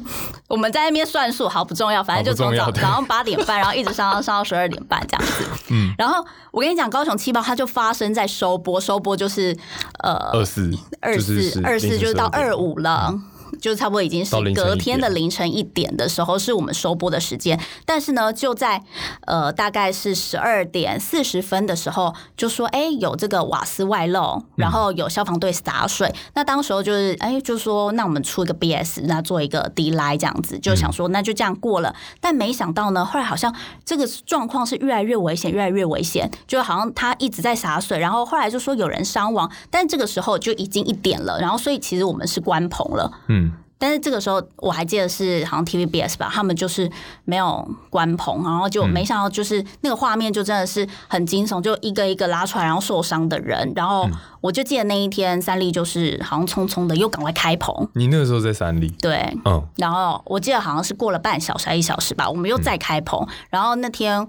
[0.47, 5.45] 我们在那边算数，好不重要，反正就从早早上八点半，然后一直上到上到十二点半这样子。
[5.71, 9.57] 嗯，然后我跟你讲，高雄气爆它就发生在收播，收播就是
[10.03, 13.19] 呃二四二四二四就是到二五，五了。
[13.59, 17.59] 就差不多已经是隔天的凌晨一点的时候，是我们收播的时间。
[17.85, 18.83] 但是呢，就在
[19.25, 26.13] 呃大概是十二点四十分的时候，就说哎、有这个瓦斯外漏，然后有消防队洒水。
[26.33, 31.95] 那当时候就是哎、就说那我们出一个 BS，那做一个 D 来这样子，就想说那就这样过了。
[32.19, 33.53] 但没想到呢，后来好像
[33.85, 43.11] 这个状况是越来越危险，越来越危险，就好像他一直在洒水，然后后来就说有人伤亡，但这个时候就已经一点了，然后所以其实我们是关棚了。
[43.27, 43.38] 嗯，
[43.79, 46.91] 但是这个时候我还记得是好像 TVBS 吧，他们就是
[47.23, 54.05] 没有关棚，然后就没想到就是那个画面就真的是很惊悚，就一个一个拉出来，然后受伤的人，然后
[54.41, 63.27] 我就记得那一天三立就是好像匆匆的又赶快开棚，你那个时候在三立，对，嗯，然后我记得好像是过了半小时还一小时吧，我们又再开棚。
[63.49, 64.25] 然后那天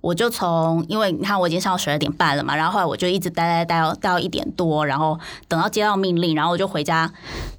[0.00, 7.10] 我就从，因为你看我已经上到十二点半了嘛，然后后来我就一直待待待到待到一点多，然后等到接到命令，然后我就回家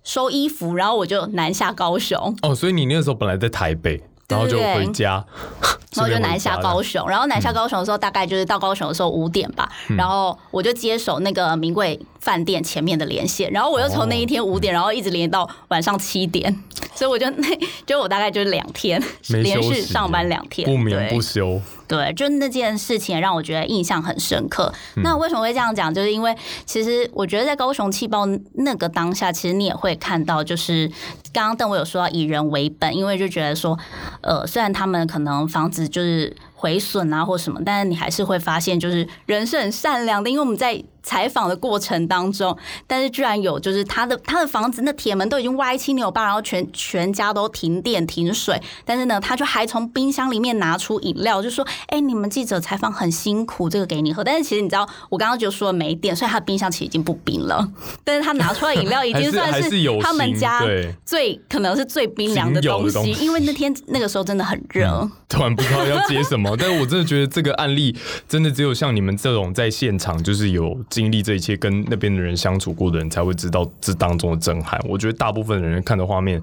[0.04, 2.36] 收衣服，然后我就南下高雄。
[2.44, 5.24] 哦，所以你那个时候本来在台北，然后就回家，
[5.96, 17.48] 然后就南下高雄，然后南下高雄的时候，大概就是到高雄的时候五点吧，然后我就接手那个名贵饭店前面的连线，然后我又从那一天五点，然后一直连到晚上七点，所以我就那
[17.86, 24.74] 就我大概就是两天连续上班两天，不眠不休，对，就那件事情让我觉得印象很深刻。
[24.96, 25.94] 嗯那为什么会这样讲？
[25.94, 30.88] 就是因为其实我觉得在高雄气爆那个当下，其实你也会看到，就是
[31.32, 33.78] 刚刚邓我有说到以人为本，因为就觉得说，
[34.22, 40.84] 呃，虽然他们可能房子就是毁损啊或什么，但是你还是会发现，就是人是很善良的，因为我们在。
[41.06, 57.70] 采访的过程当中，但是居然有就是他的他的房子那铁门都已经歪七扭八，然后全全家都停电停水，但是呢，他就还从冰箱里面拿出饮料，就说：“哎、你们记者采访很辛苦，这个给你喝。”但是其实你知道，我刚刚就说没电，所以他的冰箱其实已经不冰了，
[58.04, 60.64] 但是他拿出来饮料已经算是有他们家
[61.06, 65.08] 最可能是最冰凉的东西，的东西 因为那天那个时候真的很热。
[65.30, 67.96] 突然不知道要接什么，但是我真的觉得这个案例
[68.28, 74.80] 真的只有像你们这种在现场就是有经历这一切，跟那边的人相处过的人才会知道这当中的震撼。
[74.88, 76.42] 我觉得大部分的人看的画面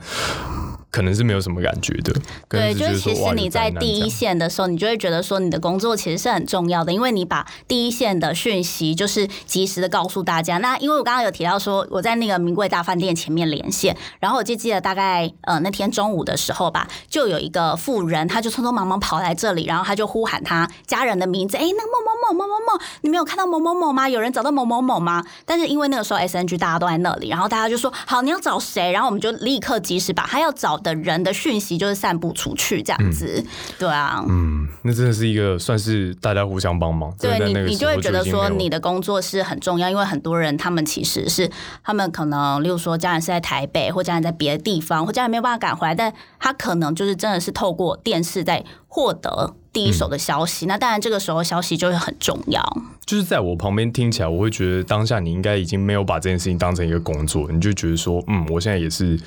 [0.92, 2.12] 可能是没有什么感觉的，
[2.50, 10.58] 对，就是其实你在第一，线的时候，你就会觉得说你的工作其实是很重要的，因为你把第一线的讯息就是及时的告诉大家。
[10.58, 24.06] 那因为我刚刚有提到说我在那个名贵大饭店前面连线，然后我就记得大概呃那天中午的时候吧，就有一个妇人，他就匆匆忙忙跑来这里，然后他就呼喊他家人的名字，哎，那个某某某某某某，你没有看到某某某吗？
[24.10, 25.24] 有人找到某某某吗？
[25.46, 28.92] 但是因为那个时候 SNG 大家都在那里，然后大家就说好，你要找谁？
[28.92, 33.44] 然后我们就立刻及时把他要找的人的讯息就是散布出去，这样子，
[33.78, 34.24] 对啊。
[34.28, 41.50] 嗯，那真的是一个算是大家互相帮忙，对你，你就会觉得说你的工作是很重要，因为很多人他们其实是
[41.82, 48.64] 他们可能，例如说家人是在台北，或家人在别的地方，或家人没有办法赶回来，但他可能就是真的是透过电视在
[48.94, 50.66] 获得第一手的消息。
[50.66, 52.62] 那当然，这个时候消息就会很重要。
[53.06, 59.18] 就是在我旁边听起来，我会觉得当下你应该已经没有把这件事情当成一个工作，你就觉得说，嗯，我现在也是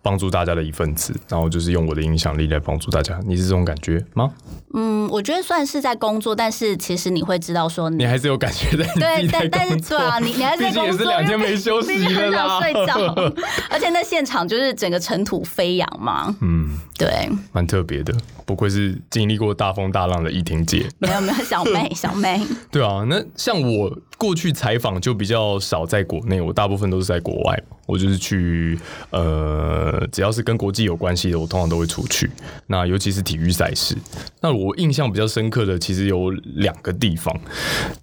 [0.00, 3.18] 帮助大家的一份子，然后就是用我的影响力来帮助大家。
[3.26, 4.30] 你是这种感觉吗？
[4.74, 12.94] 嗯，我觉得算是在工作，但是其实你会知道说，你还是有感觉在对，但但是对啊，你你还是在工作，也是两天没休息了啦，睡觉，
[13.68, 18.14] 而且那现场就是整个尘土飞扬嘛，嗯，对，蛮特别的，
[18.48, 22.40] 不愧是经历过大风大浪的易婷姐，没有没有，小妹 小妹，
[22.72, 28.78] 对啊，那像我过去采访就比较少在国内，我大部分都是在国外，我就是去
[29.10, 32.30] 呃，只要是跟国际有关系的，我通常都会出去，
[32.66, 33.96] 那尤其是体育赛事，
[34.40, 34.48] 那。
[34.58, 37.38] 我印象比较深刻的其实有两个地方，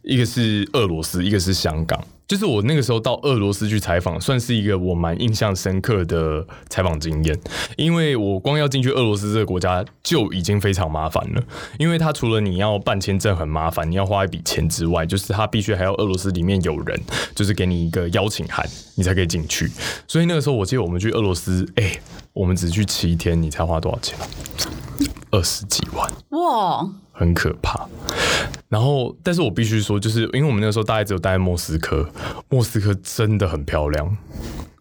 [0.04, 2.00] 一个是俄罗斯，一个是香港。
[2.28, 7.40] 就是我那个时候到俄罗斯去采访，算是一个我蛮印象深刻的采访经验。
[7.78, 11.44] 因为我光要进去俄罗斯这个国家就已经非常麻烦了，
[11.78, 17.00] 因为它除了你要办签证很麻烦，你要花一笔钱之外，就是它必须还要俄罗斯里面有人，
[17.36, 19.70] 就是给你一个邀请函，你才可以进去。
[20.08, 22.00] 所以那个时候我记得我们去俄罗斯，哎，
[22.34, 24.18] 我们只去七天，你才花多少钱？
[25.36, 27.86] 二十几万哇，很可怕。
[28.70, 32.10] 然后，但是我必须说，就是因为我们那个时候大概只有待在莫斯科，
[32.50, 34.18] 莫斯科真的很漂亮，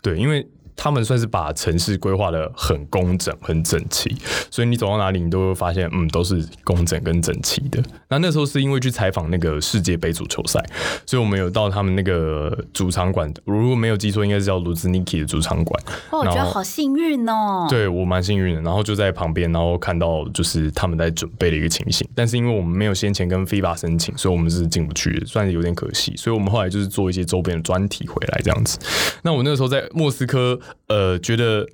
[0.00, 0.46] 对，因为。
[0.76, 4.16] 他们算是把城市规划的很工整、很整齐，
[4.50, 7.82] 所以你走到哪里，你都会发现，嗯，都是工整跟整齐的。
[8.08, 10.60] 那那时候是因为去采访那个世界杯足球赛，
[11.06, 15.84] 所以我们有到他们那个主场馆，如果没有记错，应该是叫卢兹尼奇的主场馆。
[16.10, 17.66] 哦，我觉得好幸运哦。
[17.70, 22.06] 对我蛮幸运的，然后就在旁边，然后看到就是他们在准备的一个情形。
[22.14, 26.14] 但是因为我们没有先前跟 FIBA 申请，所以我们是进不去，算是有点可惜。
[26.16, 28.78] 所以我们后来就是做一些周边的专题回来这样子。
[29.22, 30.58] 那我那时候在莫斯科。
[30.88, 31.66] 呃，觉得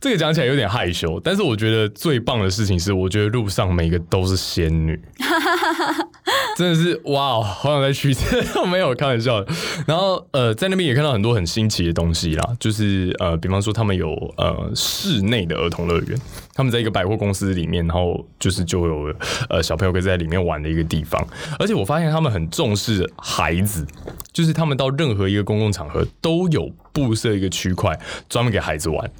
[0.00, 5.00] 这个讲起来有点害羞，但是我觉得最棒的事情是，我觉得路上每个都是仙女，
[6.56, 9.44] 真的是哇，好想再去一次，没有开玩笑。
[9.86, 16.18] 然后呃，在那边也看到很多很新奇的东西啦，就是呃，比方说他们有呃室内的儿童乐园，
[16.54, 19.14] 他们在一个百货公司里面，然后就是就有
[19.48, 21.26] 呃小朋友可以在里面玩的一个地方，
[21.58, 23.86] 而且我发现他们很重视孩子，
[24.32, 26.70] 就是他们到任何一个公共场合都有。
[27.04, 29.10] 布设一个区块，专门给孩子玩，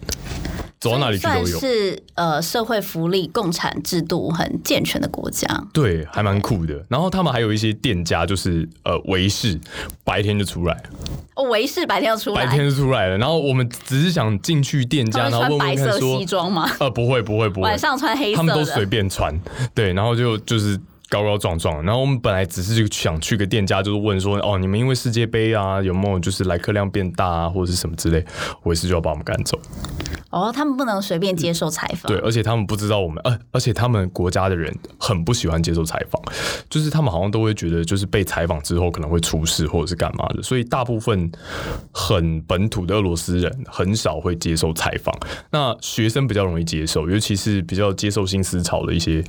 [0.81, 1.61] 走到哪里去都有。
[1.61, 5.47] 是呃，社会福利、共产制度很健全的国家。
[5.73, 6.83] 对，还蛮酷的。
[6.89, 9.61] 然后他们还有一些店家，就是呃，维视
[10.05, 10.83] 白天就出来。
[11.35, 13.19] 哦，维视白天要出来，白天就出来了。
[13.19, 16.71] 然后我们只是想进去店家，然后问问看说，西装吗？
[16.81, 17.69] 呃，不会，不会，不会。
[17.69, 19.39] 晚上穿黑色，他们都随便穿。
[19.75, 20.81] 对，然后就就是。
[21.09, 28.25] 高高壮壮，然后我们本来只是想去个店家，就是问说，哦，你们因为世界杯啊，有没有就是来客量变大啊，或者是什么之类，
[28.65, 29.59] 维斯就要把我们赶走。
[30.31, 32.09] 哦，他们不能随便接受采访。
[32.09, 36.21] 对，而且他们不知道我们，呃，而且他们国家的人很不喜欢接受采访，
[36.69, 41.31] 就是他们好像都会觉得，就是被采访之后可能会出事或者是干嘛的，所以大部分
[41.93, 45.15] 很本土的俄罗斯人很少会接受采访。
[45.51, 49.25] 那学生比较容易接受，尤其是比较接受新思潮的一些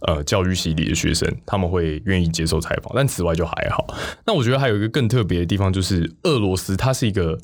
[0.00, 2.92] 呃教育洗礼的学生，他们会愿意接受采访。
[2.94, 3.94] 但此外就还好。
[4.26, 7.38] 那我觉得还有一个更特别的地方，就是俄罗斯它是一个。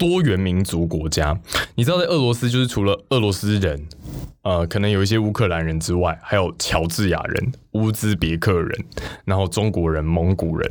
[0.00, 1.38] 多元民族国家，
[1.74, 3.86] 你知道，在俄罗斯就是除了俄罗斯人，
[4.50, 8.84] 呃，可能有一些乌克兰人之外，还有乔治亚人、乌兹别克人，
[9.24, 10.68] 然后中国人、蒙古人。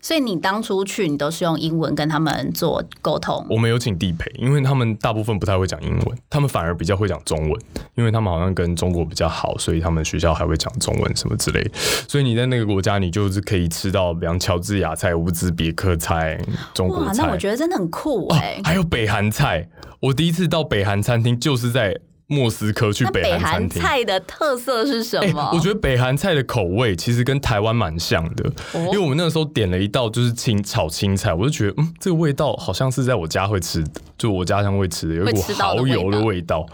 [0.00, 3.44] 所以你当初去，你都是用英文跟他们做沟通。
[3.50, 7.60] 我们有请地陪，因为他们大部分不太会讲英文，他们反而比较会讲中文，
[7.96, 11.68] 因为他们好像跟中国比较好，所以他们学校还会讲中文什么之类。
[12.06, 16.40] 所以你在那个国家，你就是可以吃到，比方乔治亚菜、乌兹别克菜、
[16.72, 17.24] 中国菜。
[17.24, 18.60] 那我觉得真的很酷哎！
[18.62, 21.98] 还有北韩菜，我第一次到北韩餐厅就是在。
[22.28, 25.50] 莫斯科去北韩餐厅，菜的特色是什么？
[25.54, 36.66] 我觉得北韩菜的口味其实跟台湾蛮像的，因为我们那个时候点了一道就是青炒青菜，我就觉得嗯，这个味道好像是在我家会吃的，就我家乡会吃的，有一股蚝油的味道，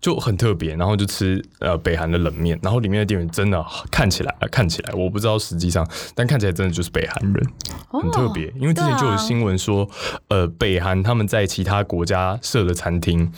[0.00, 0.72] 就很特别。
[0.76, 7.46] 然后就吃呃北韩的冷面，然后里面的店员真的看起来看起来，我不知道实际上，但看起来真的就是北韩人，
[7.88, 8.52] 很特别。
[8.58, 9.88] 因为之前就有新闻说，
[10.28, 13.30] 呃，北韩他们在其他国家设的餐厅，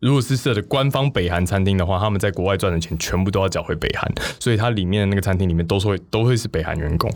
[0.00, 1.06] 如果是设的官方。
[1.16, 7.10] 北韩餐厅的话，他们在国外赚的钱全部都要缴回北韩，所以它里面的那个餐厅里面都是会都会是北韩员工，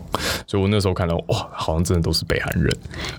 [0.47, 2.75] 所以我那时候看到哇，好像真的都是北韩人。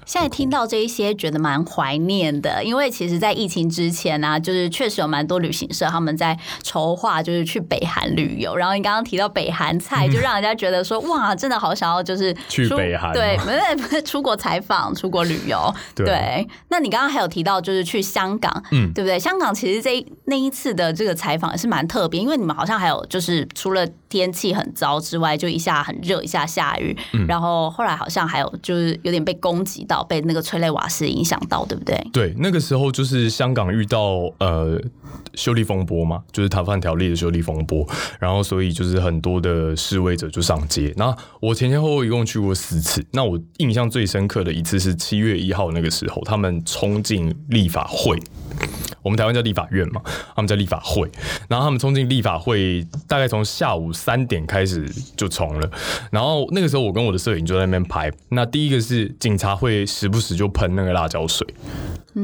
[0.06, 8.56] 现在听到这一些，觉得蛮怀念的，因为其实，在疫情之前呢，就是确实有蛮多旅行社他们在筹划，就是去北韩旅游。
[8.56, 15.72] 然后你刚刚提到北韩菜，就让人家觉得说哇，真的好想要就是去北韩，对， 不是不是出国采访、出国旅游。
[15.94, 19.18] 对，那你刚刚还有提到就是去香港，嗯，对不对？
[19.18, 26.96] 香港港其实这一那一次的这个采访也是蛮特别，因为你们好像还有就是除了天气很糟之外，就一下很热，一下下雨，
[27.28, 31.96] 然后后来好像还有就是有点被攻击到，被那个催泪瓦斯影响到，对不对？
[32.12, 34.80] 对，那个时候就是香港遇到呃
[35.34, 37.86] 修例风波嘛，就是逃犯条例的修例风波，
[38.18, 40.92] 然后所以就是很多的示威者就上街。
[40.96, 48.18] 那我前前后后一共去过四次，那我印象最深刻的一次是七月一号那个时候，他们冲进立法会。
[49.02, 50.00] 我们台湾叫立法院嘛，
[50.34, 51.10] 他们叫立法会，
[51.48, 55.70] 然后他们冲进立法会，大概从下午三点开始就冲了，
[56.10, 61.46] 然后那个时候我跟我的摄影就在那边拍，那第一个是警察会时不时就喷那个辣椒水，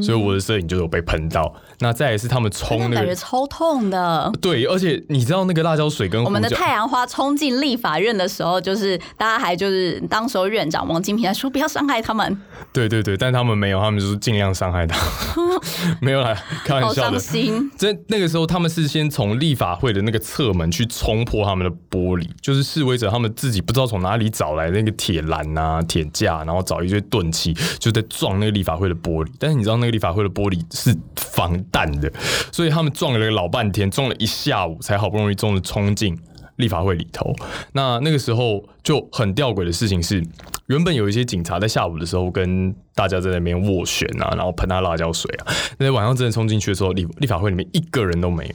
[0.03, 4.31] 所以我的摄影就有被喷到，那再也是他们冲那个，感觉超痛的。
[4.40, 12.40] 对，而且你知道那个辣椒水跟我们的太阳花冲进立法院的时候，就是大家还就是当时候院长王金平还说不要伤害他们，
[12.72, 14.98] 对对对，但他们没有，他们就是尽量伤害他，
[16.03, 17.33] 没有啦，开玩好笑的伤。
[17.33, 17.70] 心。
[17.77, 29.31] 在那个时候，他们是先从立法会的那个侧门去冲破他们的玻璃，就是示威者他们自己不知道从哪里找来那个铁栏啊、铁架，然后找一堆钝器，就在撞那个立法会的玻璃。
[29.38, 32.12] 但是你知道那个立法会的玻璃是防弹的，
[32.53, 36.19] 所以他们撞了老半天，撞了一下午，才好不容易终于冲进
[36.57, 37.35] 立法会里头。
[37.73, 40.24] 那那个时候就很吊诡的事情是，
[40.68, 45.53] 原本有一些警察在下午的时候跟大家在那边斡旋啊，然后喷他辣椒水啊。
[45.77, 48.55] 那天晚上真的冲进去的时候，立立法会里面一个人都没有，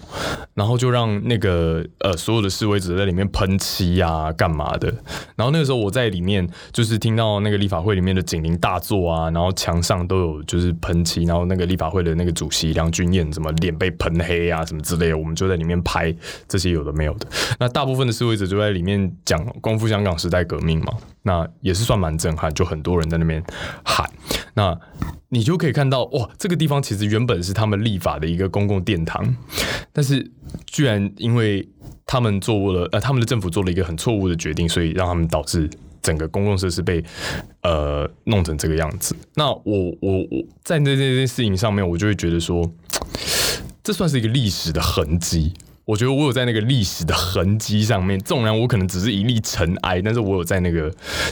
[0.56, 4.92] 然后就让那个呃所有的示威者在里面喷漆啊，干嘛的。
[5.36, 16.12] 然后那个时候我在里面，就是听到那个立法会里面的警铃大作啊，然后墙上都有就是喷漆，然后那个立法会的那个主席梁君彦怎么脸被喷黑啊什么之类的，我们就在里面拍
[16.48, 17.28] 这些有的没有的。
[17.60, 23.44] 那大部分的示威者就在里面讲光复香港时代革命嘛，那也是算蛮震撼，就很多人在那边
[23.84, 24.10] 喊。
[24.54, 24.80] 那
[25.28, 29.36] 你就可以看到，哇，这个地方其实原本是他们立法的一个公共殿堂，
[29.92, 30.32] 但是
[30.66, 31.68] 居然因为
[32.06, 35.70] 他们做了呃，他们的政府做了一个很错误的决定，所以让他们导致
[36.02, 37.04] 整个公共设施被
[37.64, 39.14] 呃弄成这个样子。
[39.36, 39.64] 那我
[40.02, 42.72] 我我在那这件事情上面，我就会觉得说，
[43.84, 45.54] 这算是一个历史的痕迹。
[45.86, 50.90] 我觉得我有在那个历史的痕迹上面，纵然我可能只是一粒尘埃，但是我有在那个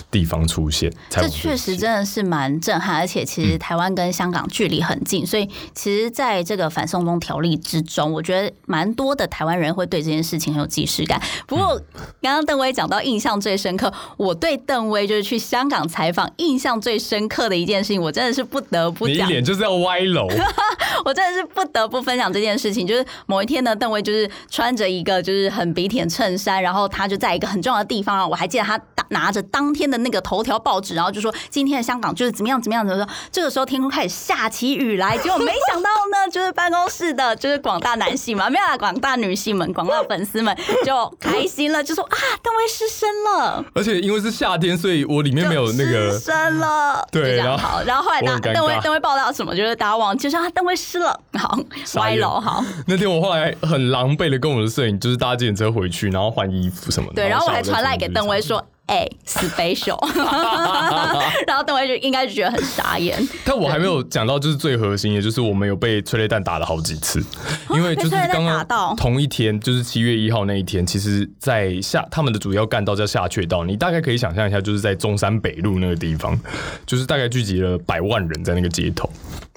[0.09, 0.91] 地方出现。
[1.09, 11.21] 这确实真的是蛮震撼，而且其实台湾跟香港距离很近，所以其实在这个反送中条例之中，我觉得蛮多的台湾人会对这件事情很有既视感。
[11.47, 11.81] 不过
[12.21, 19.29] 刚刚邓威讲到印象最深刻，我对邓威就是去香港采访印象最深刻的一件事情，我真的是不得不讲。
[19.29, 20.27] 脸就是要歪楼，
[21.05, 22.85] 我真的是不得不分享这件事情。
[22.85, 33.09] 就是某一天呢，邓威就是穿着一个就是很笔挺衬衫，然后他就在一个很重要的地方，然后我还记得他打拿着当天的那个头条报纸，然后就说今天的香港就是怎么样怎么样怎么样。
[33.31, 43.63] 这个时候天空开始下起雨来，结果没想到呢，就是办公室的就是广大男性嘛，没有啦，广大女性们、广大粉丝们就开心了，就说啊，邓威失身了。
[43.75, 47.81] 而且因为是夏天，所以我里面没有那个失身了，对然后。
[47.85, 51.57] 然后后来大邓威邓威报道什么，就是大家忘记，就说啊邓威失了，好
[51.95, 52.63] 歪楼好。
[52.87, 57.15] 那天我后来很狼狈的跟我的摄影，就是搭自行车回去，然后换衣服什么的。
[57.15, 58.65] 对，然后我还传赖给邓威说。
[58.87, 59.97] 哎、 special，
[61.47, 63.15] 然后邓威就应该就觉得很傻眼，
[63.45, 67.23] 但我还没有讲到，就是最核心的，就是我们有被催泪弹打了好几次，
[67.69, 76.37] 因为就是刚刚同一天，就是七月一号那一天，其实，在下他们的主要干道叫下阙道，你大概可以想象一下，就是在中山北路那个地方，
[76.85, 79.09] 就是大概聚集了百万人在那个街头。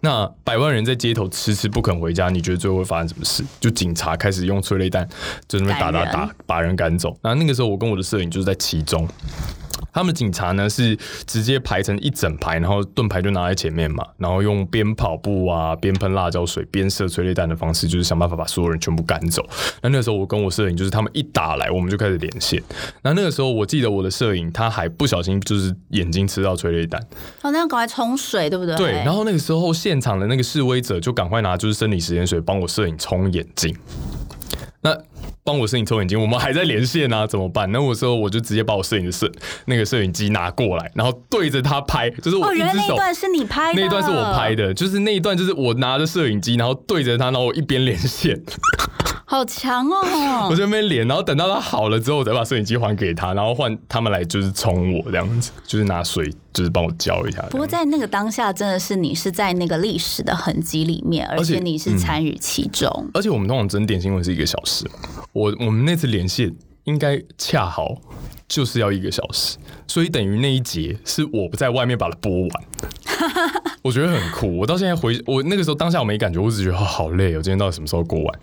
[0.04, 3.42] 那百万人在街头迟迟不肯回家，你觉得最后会发生什么事？
[3.58, 5.08] 就警察开始用催泪弹，
[5.48, 7.16] 就那边打打打，把人赶走。
[7.22, 9.08] 然后那个时候，我跟我的摄影就是在其中。
[9.94, 19.48] 他们警察呢是直接排成一整排，然后盾牌就拿在前面嘛，然后用边跑步啊、边喷辣椒水、边射催泪弹的方式，就是想办法把所有人全部赶走。
[19.80, 22.62] 那那个时候我跟我摄影就是他们一打来，我们就开始连线。
[23.02, 27.00] 那那个时候我记得我的摄影他还不小心就是眼睛吃到催泪弹，
[27.42, 28.74] 哦，那要赶快冲水，对不对？
[28.76, 33.72] 对，然后那个时候现场的那个示威者就赶快拿就是生理食盐水帮我摄影冲眼睛。
[34.84, 34.96] 那
[35.42, 37.70] 帮我摄影抽眼睛，我们还在连线啊，怎么办？
[37.72, 39.30] 那我说我就直接把我摄影的摄
[39.64, 42.88] 那个摄影机拿过来，然后对着他拍，就是我原来只手。
[42.88, 48.38] 那一段是你拍的，那一段是我拍，的，就是那一段，就是我拿着摄影机，然后对着他，然后我一边连线，
[49.26, 50.48] 好强我哦！
[50.50, 57.40] 就在那边连，然后等到他好了之后，我再把摄影机还给他，然后换他们来就是冲我这样子，就是拿水就是帮我浇一下。
[57.50, 63.10] 不过在那个当下，真的是你是在那个历史的痕迹里面，而且你是参与其中。
[63.14, 64.84] 而且我们通常整点新闻是一个小时，
[65.32, 67.96] 我我们那次连线应该恰好
[68.48, 72.50] 就是要一个小时，所以等于那一节是我不在外面把它播完，
[73.82, 74.56] 我觉得很酷。
[74.58, 78.40] 我到现在回我那个时候当下我没感觉，我只觉得、好累哦，今天到底什么时候过完？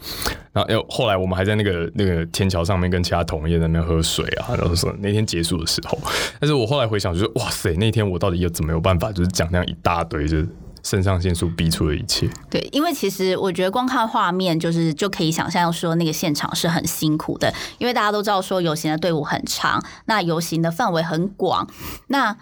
[0.51, 5.97] 然后又后来我们还在那个那个天桥上面跟其他同业在那边喝水啊，然后说那天结束的时候，
[6.39, 10.49] 但是我后来回想，就是哇塞，那天我到底有怎么有办法，就是讲那样一大堆，就是
[10.83, 12.29] 肾上腺素逼出的一切。
[12.49, 21.67] 对，因为其实我觉得光看画面，就是就可以想象说那个现场是很辛苦的，因为大家都知道说游行的队伍很长，那游行的范围很广，
[22.07, 22.37] 那。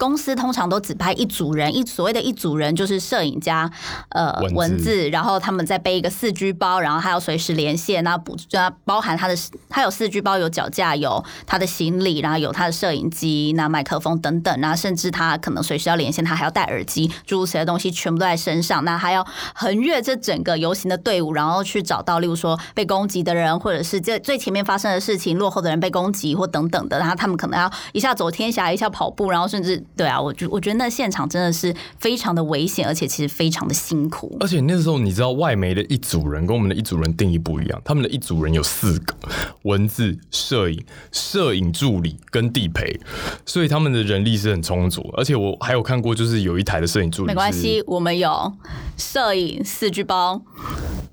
[0.00, 3.70] 公司通常都只派一组人，一所谓的一组人就是摄影家
[4.08, 9.36] 呃文字然后他们再背一个四 G 包，然后还要随时连线，那补那包含他的
[9.68, 34.36] 他有四 G 包，有脚架，有他的行李，然后有他的摄影机、那麦克风等等，那甚至他可能随时要连线，他还要戴耳机，诸如此类的东西全部都在身上，那还要横越这整个游行的队伍，然后去找到，例如说被攻击的人，或者是这最前面发生的事情，落后的人被攻击或等等的，然后他们可能要一下走天涯，一下跑步，然后甚至对啊，我觉我觉得那现场真的是非常的危险，而且其实非常的辛苦。
[34.40, 39.14] 而且那时候你知道，外媒的一组人跟我们的一组人定义不一样，他们的一组人有四个：
[39.62, 40.82] 文字、摄影、
[41.12, 42.98] 摄影助理跟地陪，
[43.44, 45.02] 所以他们的人力是很充足。
[45.16, 48.52] 而且我还有看过，就是有一台的摄影助理，没关系，，我们有
[48.96, 50.42] 摄影四 G 包、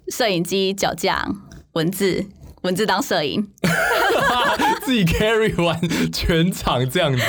[0.09, 1.29] 摄影机、脚架、
[1.73, 2.25] 文字。
[2.63, 3.47] 文字当摄影，
[4.83, 5.79] 自己 carry 完
[6.11, 7.21] 全场这样子。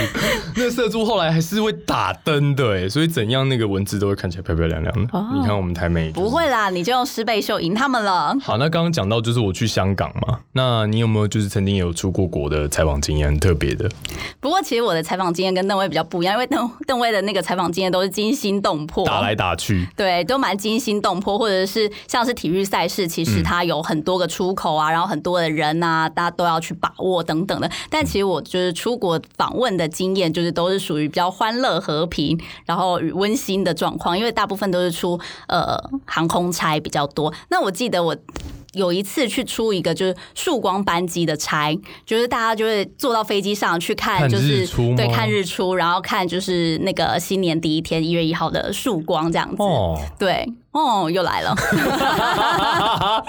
[0.56, 5.00] 那摄助后来还是会打灯的，哎，所以怎样那个文字都会看起来漂漂亮亮的。
[5.34, 8.36] 你看我们台美、就是、不会啦，你就用师倍秀赢他们了。
[8.42, 13.88] 好，那刚刚讲到就是我去香港嘛，那你有没有就是曾经有出过国的采访经验，很特别的？
[14.40, 27.70] 不过其实我的采访经验跟邓威比较不一样，因为邓 邓威的那个采访经验都是惊心动魄，打来打去，对，都蛮惊心动魄，或者是像是体育赛事，其实它有很多个出口啊，然后很多的人啊，大家都要去把我等等的。
[27.88, 37.32] 但其实我就是出国访问的经验，就是都是属于比较欢乐和平，然后与温馨的状况，因为大部分都是出呃航空差比较多。
[37.48, 38.16] 那我记得我。
[38.74, 44.66] 有一次去出一个就是曙光班机的差，就是大家就会坐到飞机上去看，就是
[44.96, 49.62] 对看日出，然后看就是那个新年第一天一月一号的曙光这样子。
[49.62, 51.54] 哦，对，哦，又来了。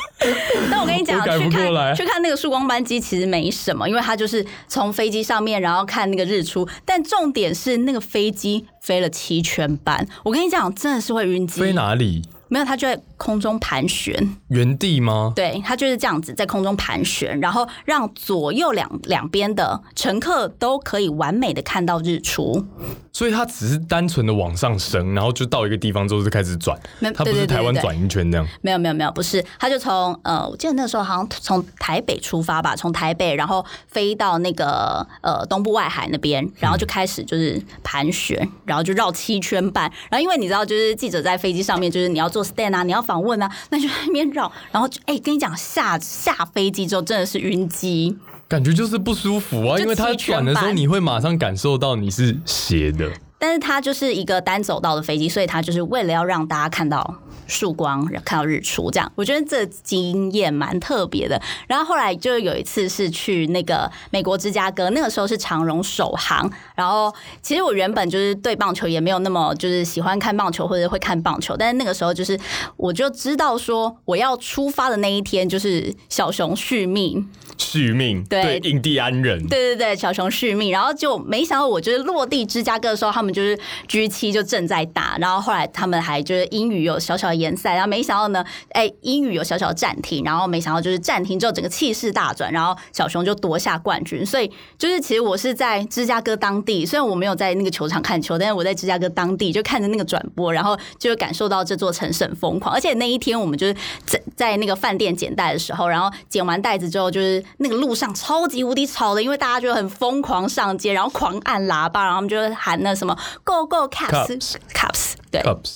[0.69, 11.61] 但我跟你讲，去看去看那个曙光班机其实没什么，因为它就是从飞机上面然后看那个日出，但重点是那个飞机飞了七圈半，我跟你讲，真的是会晕机。
[11.61, 12.21] 飞哪里？
[12.49, 15.33] 没有，他就在空中盘旋，原地吗？
[15.35, 22.65] 对，它就是这样子在空中盘旋，然后让左右两两边的乘客都可以完美的看到日出。
[23.11, 26.79] 所以它只是单纯的往上升，然后就到一个地方之后就开始转，
[27.13, 28.47] 它不是台湾转一圈这样。
[28.61, 39.91] 没有没有没有，不是，它就从呃，我记得那时候好像从台北出发吧，从台北然后飞到那个呃东部外海那边，然后就开始就是盘旋，然后就绕七圈半。
[40.09, 48.15] 然后因为你知道，就是记者在飞机上面，就是你要做 stand 啊，你要访问啊，那就在那边绕， 然后就哎、跟你讲，下下飞机之后真的是晕机。
[48.47, 53.11] 感觉就是不舒服啊，因为它转的时候，你会马上感受到你是斜的。
[53.39, 57.15] 但是它就是一个单走道的飞机，所以它就是为了要让大家看到
[57.47, 61.41] 曙光，看到日出，这样我觉得这经验蛮特别的。
[61.65, 66.51] 然后后来就有一次是去那个美国芝加哥，那个时候是长荣首航。
[66.75, 67.11] 然后
[67.41, 72.37] 其实我原本就是对棒球也没有那么就是喜欢看棒球或者会看棒球，但是那个时候就是
[72.75, 77.27] 我就知道说我要出发的那一天就是小熊续命。
[77.57, 83.57] 续命对印第安人，对对对，小熊续命，然后就没想到我就是落地芝加哥的时候，他们就是
[83.87, 103.75] G 七就正在打，然后后来他们还就是英语有小小的联赛，然后没想到呢，哎，英语有小小的暂停，然后没想到就是暂停之后整个气势大转，然后小熊就夺下冠军，所以就是其实我是在芝加哥当地，虽然我没有在那个球场看球，但是我在芝加哥当地就看着那个转播，然后就感受到这座城市很疯狂，而且那一天我们就是
[104.05, 107.43] 在在那个饭店捡袋的时候，然后捡完袋子之后就是。
[107.57, 115.75] 那个路上超级无敌吵的，因为大家就很疯狂上街，然后狂按喇叭，然后他们就喊那什么 “Go Go cups cups 对 cups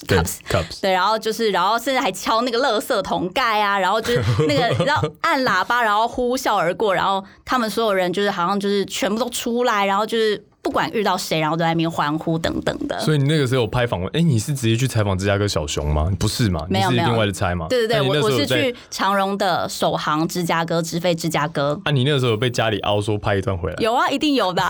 [0.50, 10.44] cups 对，然后就是，然后甚至还敲那个垃圾桶盖啊，然后就是那个 然后按喇叭，然后呼啸而过，然后他们所有人就是好像就是全部都出来，然后就是。
[10.64, 12.98] 不管遇到谁，然后都在那边欢呼等等的。
[13.02, 16.10] 所以你那个时候有拍访问，哎，你是直接去采访芝加哥小熊吗？
[16.18, 16.66] 不是嘛？
[16.70, 17.10] 没有，没有。
[17.10, 17.68] 另外的猜嘛？
[17.70, 21.78] 对对对，我我是去长荣的首航芝加哥，直飞芝加哥。
[21.84, 23.76] 啊，你那个时候有被家里凹说拍一段回来？
[23.80, 24.64] 有啊，一定有的，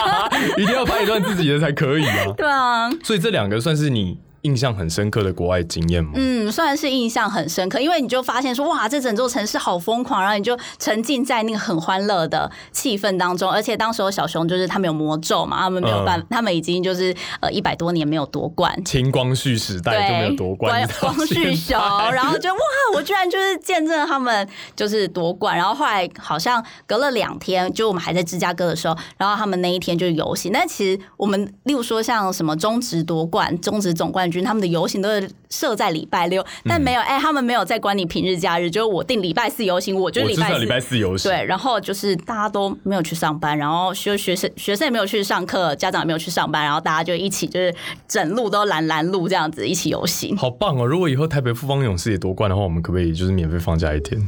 [0.56, 2.24] 一定要拍一段自己的才可以啊。
[2.38, 2.90] 对啊。
[3.02, 6.12] 所以这两个算是你印象很深刻的国外经验吗？
[6.14, 13.50] 嗯，算是印象很深刻，因为你就发现说，哇，这整座城市好疯狂，然后你就沉浸在那个很欢乐的气氛当中。
[13.50, 21.78] 而且当时候小熊就是他们有魔咒嘛，他们没有办，他们已经就是呃一百多年没有夺冠， 清光绪时代就没有夺冠，光绪熊，
[22.12, 22.60] 然后就哇，
[22.94, 30.52] 我居然就是见证了他们就是夺冠，然后后来好像隔了两天，就我们还在芝加哥的时候，然后他们那一天就游行。
[30.52, 41.30] 但其实我们例如说像什么中职夺冠、中职总冠军，他们的游行都是设在礼拜六，但没有哎，他们没有在管你平日假日，就是我定礼拜四游行，我就礼拜礼拜四游行。
[41.30, 47.74] 对，然后就是大家都没有去上班，然后学学生学生也没有去上课，家长也没有去上班，然后大家就一起就是
[48.08, 50.86] 整路都拦拦路这样子一起游行，好棒哦！
[50.86, 54.20] 如果以后台北富邦勇士也夺冠的话，我们可不可以就是免费放假一天？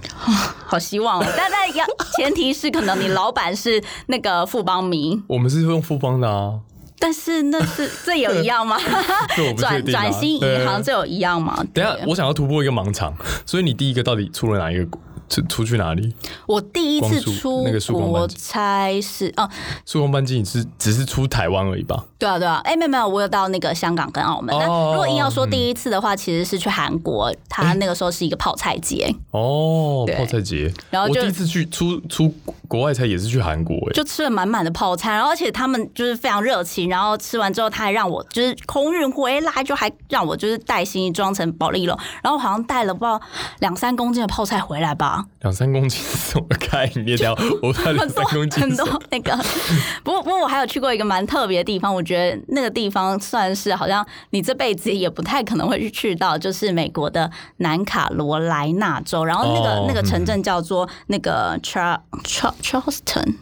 [0.66, 1.84] 好希望，但但要
[2.16, 6.60] 前提是可能你老板是那个富邦迷， 我们是用富邦的啊。
[6.98, 8.76] 但是那是这有一样吗？
[9.56, 11.64] 转转型银行这有一样吗？
[11.74, 14.98] 等下我想要突破一个盲场，所以你第一个到底出了哪一个？
[15.28, 16.14] 出出去哪里？
[16.46, 17.64] 我第一次出
[17.98, 19.48] 国差是哦，
[19.84, 22.04] 曙光班机你是只是出台湾而已吧？
[22.18, 24.56] 对啊对啊，哎没有没有，我有到那个香港跟澳门。
[24.58, 30.72] 那如果硬要说第一次的话，其实是去韩国，他那个时候是一个泡菜节哦，泡菜节。
[30.90, 32.32] 然后我第一次去出出
[32.68, 43.20] 国外菜也是去韩国，哎，就吃了满满的泡菜，然后而且他们就是非常热情，然后吃完之后他还让我就是空运回来，就还让我就是带行李装成保利龙，然后好像带了不知道
[43.58, 45.15] 两三公斤的泡菜回来吧。
[45.40, 47.16] 两三公斤什么概念？
[47.16, 49.36] 掉我怕两三公斤， 很多那个。
[50.02, 63.34] 不过不过我还有去过一个蛮特别的地方，我觉得那个地方算是好像你这辈子也不太可能会去去到，就是美国的南卡罗来纳州，然后那个那个城镇叫做那个 Char Char Charleston。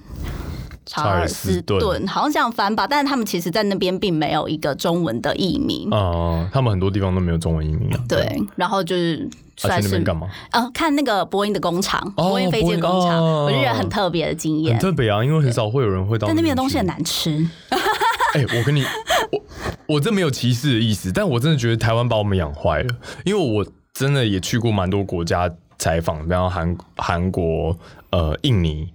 [0.86, 5.88] 查尔斯顿，好像这样翻吧，但是他们其实，在那边并没有一个中文的译名。
[5.90, 7.98] 哦，他们很多地方都没有中文译名啊。
[8.06, 9.26] 对，然后就是
[9.56, 10.28] 算是干嘛？
[10.50, 14.74] 呃，看那个波音的工厂，波音飞机工厂，我就觉得很特别的经验。
[14.74, 16.26] 很特别啊，因为很少会有人会到。
[16.26, 17.46] 但那边的东西很难吃。
[18.34, 18.82] 哎，我跟你，
[19.30, 22.94] 我我这没有歧视的意思，但我真的觉得台湾把我们养坏了，
[23.24, 25.48] 因为我真的也去过蛮多国家
[25.78, 27.76] 采访，比方韩韩国、
[28.10, 28.88] 呃，印尼。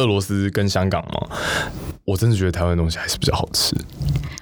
[0.00, 1.28] 俄罗斯跟香港嘛，
[2.04, 3.74] 我真的觉得台湾的东西还是比较好吃。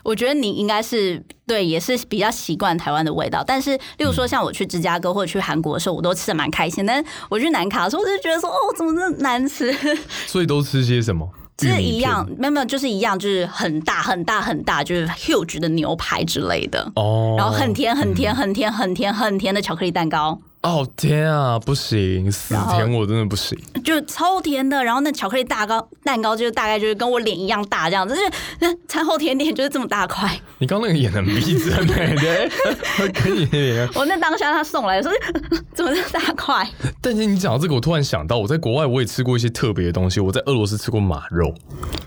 [0.05, 3.45] 我觉得你应该是对，也是比较习惯台湾的味道。
[3.47, 6.87] 但是，例如说像我去芝加哥或者去韩国的时候，我都吃的蛮开心。
[6.87, 9.77] 但是我去南卡的时候，我就觉得说，哦，怎么这么难吃？
[10.27, 11.29] 所以都吃些什么？
[11.61, 16.91] 是一样，没有没有，就是一样，就是很大很大很大，就是 huge 的牛排之类的。
[16.95, 20.39] 哦，然后很甜很甜很甜很甜很甜的巧克力蛋糕。
[20.69, 24.83] 哦天啊，不行，死甜我真的不行，就超甜的。
[24.83, 30.29] 然后那巧克力大糕蛋糕，就大概就是跟我脸一样大这样子，就是那餐后甜点就是这么大块。
[30.59, 32.51] 你刚那个演的逼真对，
[33.13, 33.89] 可以。
[33.95, 35.15] 我那当下他送来的时候，
[35.75, 36.69] 怎么这么大块？
[37.01, 40.21] 但是你讲到这个，我突然想到，我在国外我也吃过一些特别的东西。
[40.21, 41.55] 我在俄罗斯吃过马肉。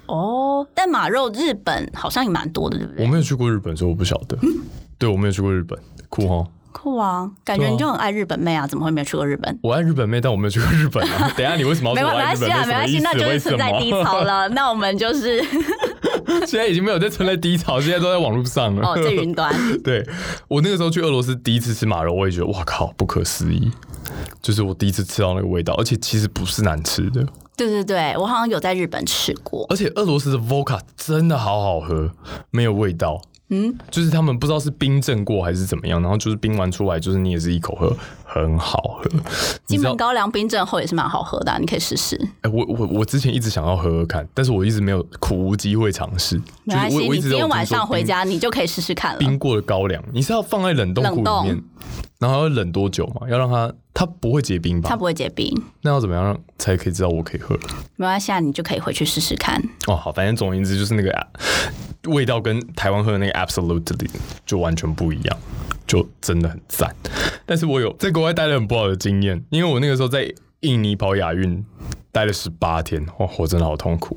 [0.08, 3.06] 哦，但马肉日本好像也蛮多的，对不对？
[3.06, 4.38] 我没有去过日本，所以我不晓得。
[4.98, 5.78] 对，我没有去过日本，
[6.10, 6.48] 酷哈。
[6.72, 9.60] 酷啊，感觉你就很爱日本妹啊，怎么会没有去过日本？
[9.62, 11.32] 我爱日本妹，但我没有去过日本啊。
[11.38, 14.48] 等下你为什么要没关系啊，没关系，那就是存在低潮了。
[14.50, 15.44] 那我们就是
[16.48, 18.88] 现在已经没有在存在低潮，现在都在网络上了。
[18.88, 19.54] 哦，在云端。
[19.84, 20.04] 对
[20.48, 23.72] 我那个时候去俄罗斯第一次吃马肉，我也觉得哇靠，不可思议。
[24.42, 27.26] 就是我第一次吃到那个味道，而且其实不是难吃的。
[27.56, 29.66] 对对对，我好像有在日本吃过。
[29.70, 32.10] 而且俄罗斯的 vodka 真的好好喝，
[32.50, 33.22] 没有味道。
[33.54, 37.96] 嗯，就是他们不知道是冰镇过还是怎么样，然后就是冰完出来，就是你也是一口喝，
[38.34, 39.10] 很好喝。
[39.66, 42.20] 金门高粱冰镇后也是蛮好喝的，你可以试试。
[42.42, 46.42] 哎，我我我之前一直想要喝喝看，但是我一直没有苦无机会尝试。
[46.64, 49.20] 没关系，你今天晚上回家你就可以试试看了。
[49.20, 51.64] 冰过的高粱，你是要放在冷冻库里面，
[52.20, 53.28] 然后要冷多久嘛？
[53.30, 54.90] 要让它它不会结冰吧？
[54.90, 55.54] 它不会结冰。
[55.82, 57.54] 那要怎么样才可以知道我可以喝？
[57.98, 59.62] 没关系，你就可以回去试试看。
[59.88, 61.28] 哦，好，反正总而言之就是那个。
[62.08, 64.10] 味道跟台湾喝的那个 Absolutely
[64.44, 65.38] 就完全不一样，
[65.86, 66.92] 就真的很赞。
[67.46, 71.66] 但是我有在国外待了很不好的经验，因为我那个时候在印尼跑亚运
[72.12, 74.16] 待了十八天，哇，我真的好痛苦。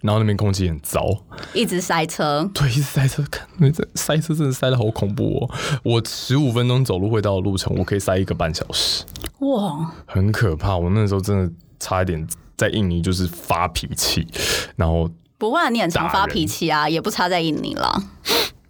[0.00, 1.04] 然后那边空气很糟，
[1.52, 5.54] 一直塞车，对，一直塞车，看那这塞车真的塞的好恐怖哦。
[5.82, 9.04] 我十五分钟走路会到的路程，我可以塞一个半小时，
[9.40, 10.78] 哇，很可怕。
[10.78, 12.26] 我那时候真的差一点
[12.56, 14.26] 在印尼就是发脾气，
[14.76, 15.10] 然后。
[15.36, 18.02] 不会，你很常发脾气啊，也不差在印尼了。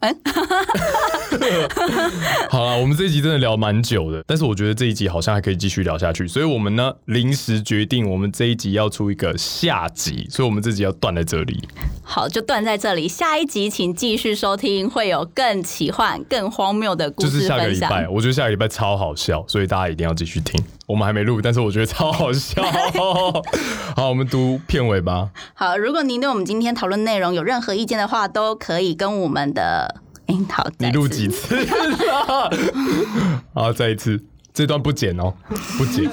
[2.51, 11.63] 好了，我们这一集真的聊蛮久的，但是我觉得这一集好像还可以继续聊下去，所以我们呢临时决定，我们这一集要出一个下集，所以我们这集要断在这里。
[12.03, 13.09] 好，就断在这里。
[13.09, 17.49] 下一集请继续收听，会有更奇幻、更荒谬的故事就是事。
[17.49, 20.63] 下个礼拜，我觉得下个礼拜超好笑，所以大家一定要继续听。
[20.89, 22.61] 我们还没录，但是我觉得超好笑。
[23.95, 25.31] 好，我们读片尾吧。
[25.55, 30.03] 好，如果您对我们今天讨论内容有任何意见的话，都可以跟我们的。
[30.29, 31.57] 樱桃，你录几次？
[33.55, 34.23] 好，再一次，
[34.59, 35.33] 这段不剪哦，
[35.79, 36.11] 不剪，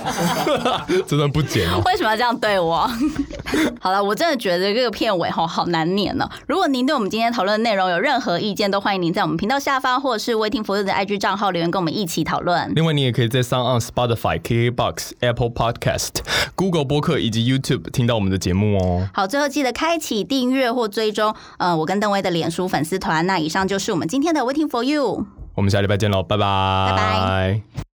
[1.08, 1.82] 这段不剪哦。
[1.88, 2.88] 为什么要这样对我？
[3.82, 6.30] 好了，我真的觉得这个片尾吼好难念哦。
[6.48, 12.72] 如果您对我们今天讨论的内容有任何意见，都欢迎您在我们频道下方或者是 Waiting for You 的 IG 账号留言，跟我们一起讨论。
[12.76, 16.12] 另外，你也可以在 s o n Spotify、KKBox、Apple Podcast、
[16.54, 19.10] Google 播客以及 YouTube 听到我们的节目哦。
[19.12, 23.26] 好，最后记得开启订阅或追踪，呃，我跟邓威的脸书粉丝团。
[23.26, 25.26] 那以上就是我们今天的 Waiting for You。
[25.56, 26.46] 我们下礼拜见喽，拜拜，
[26.90, 27.86] 拜拜。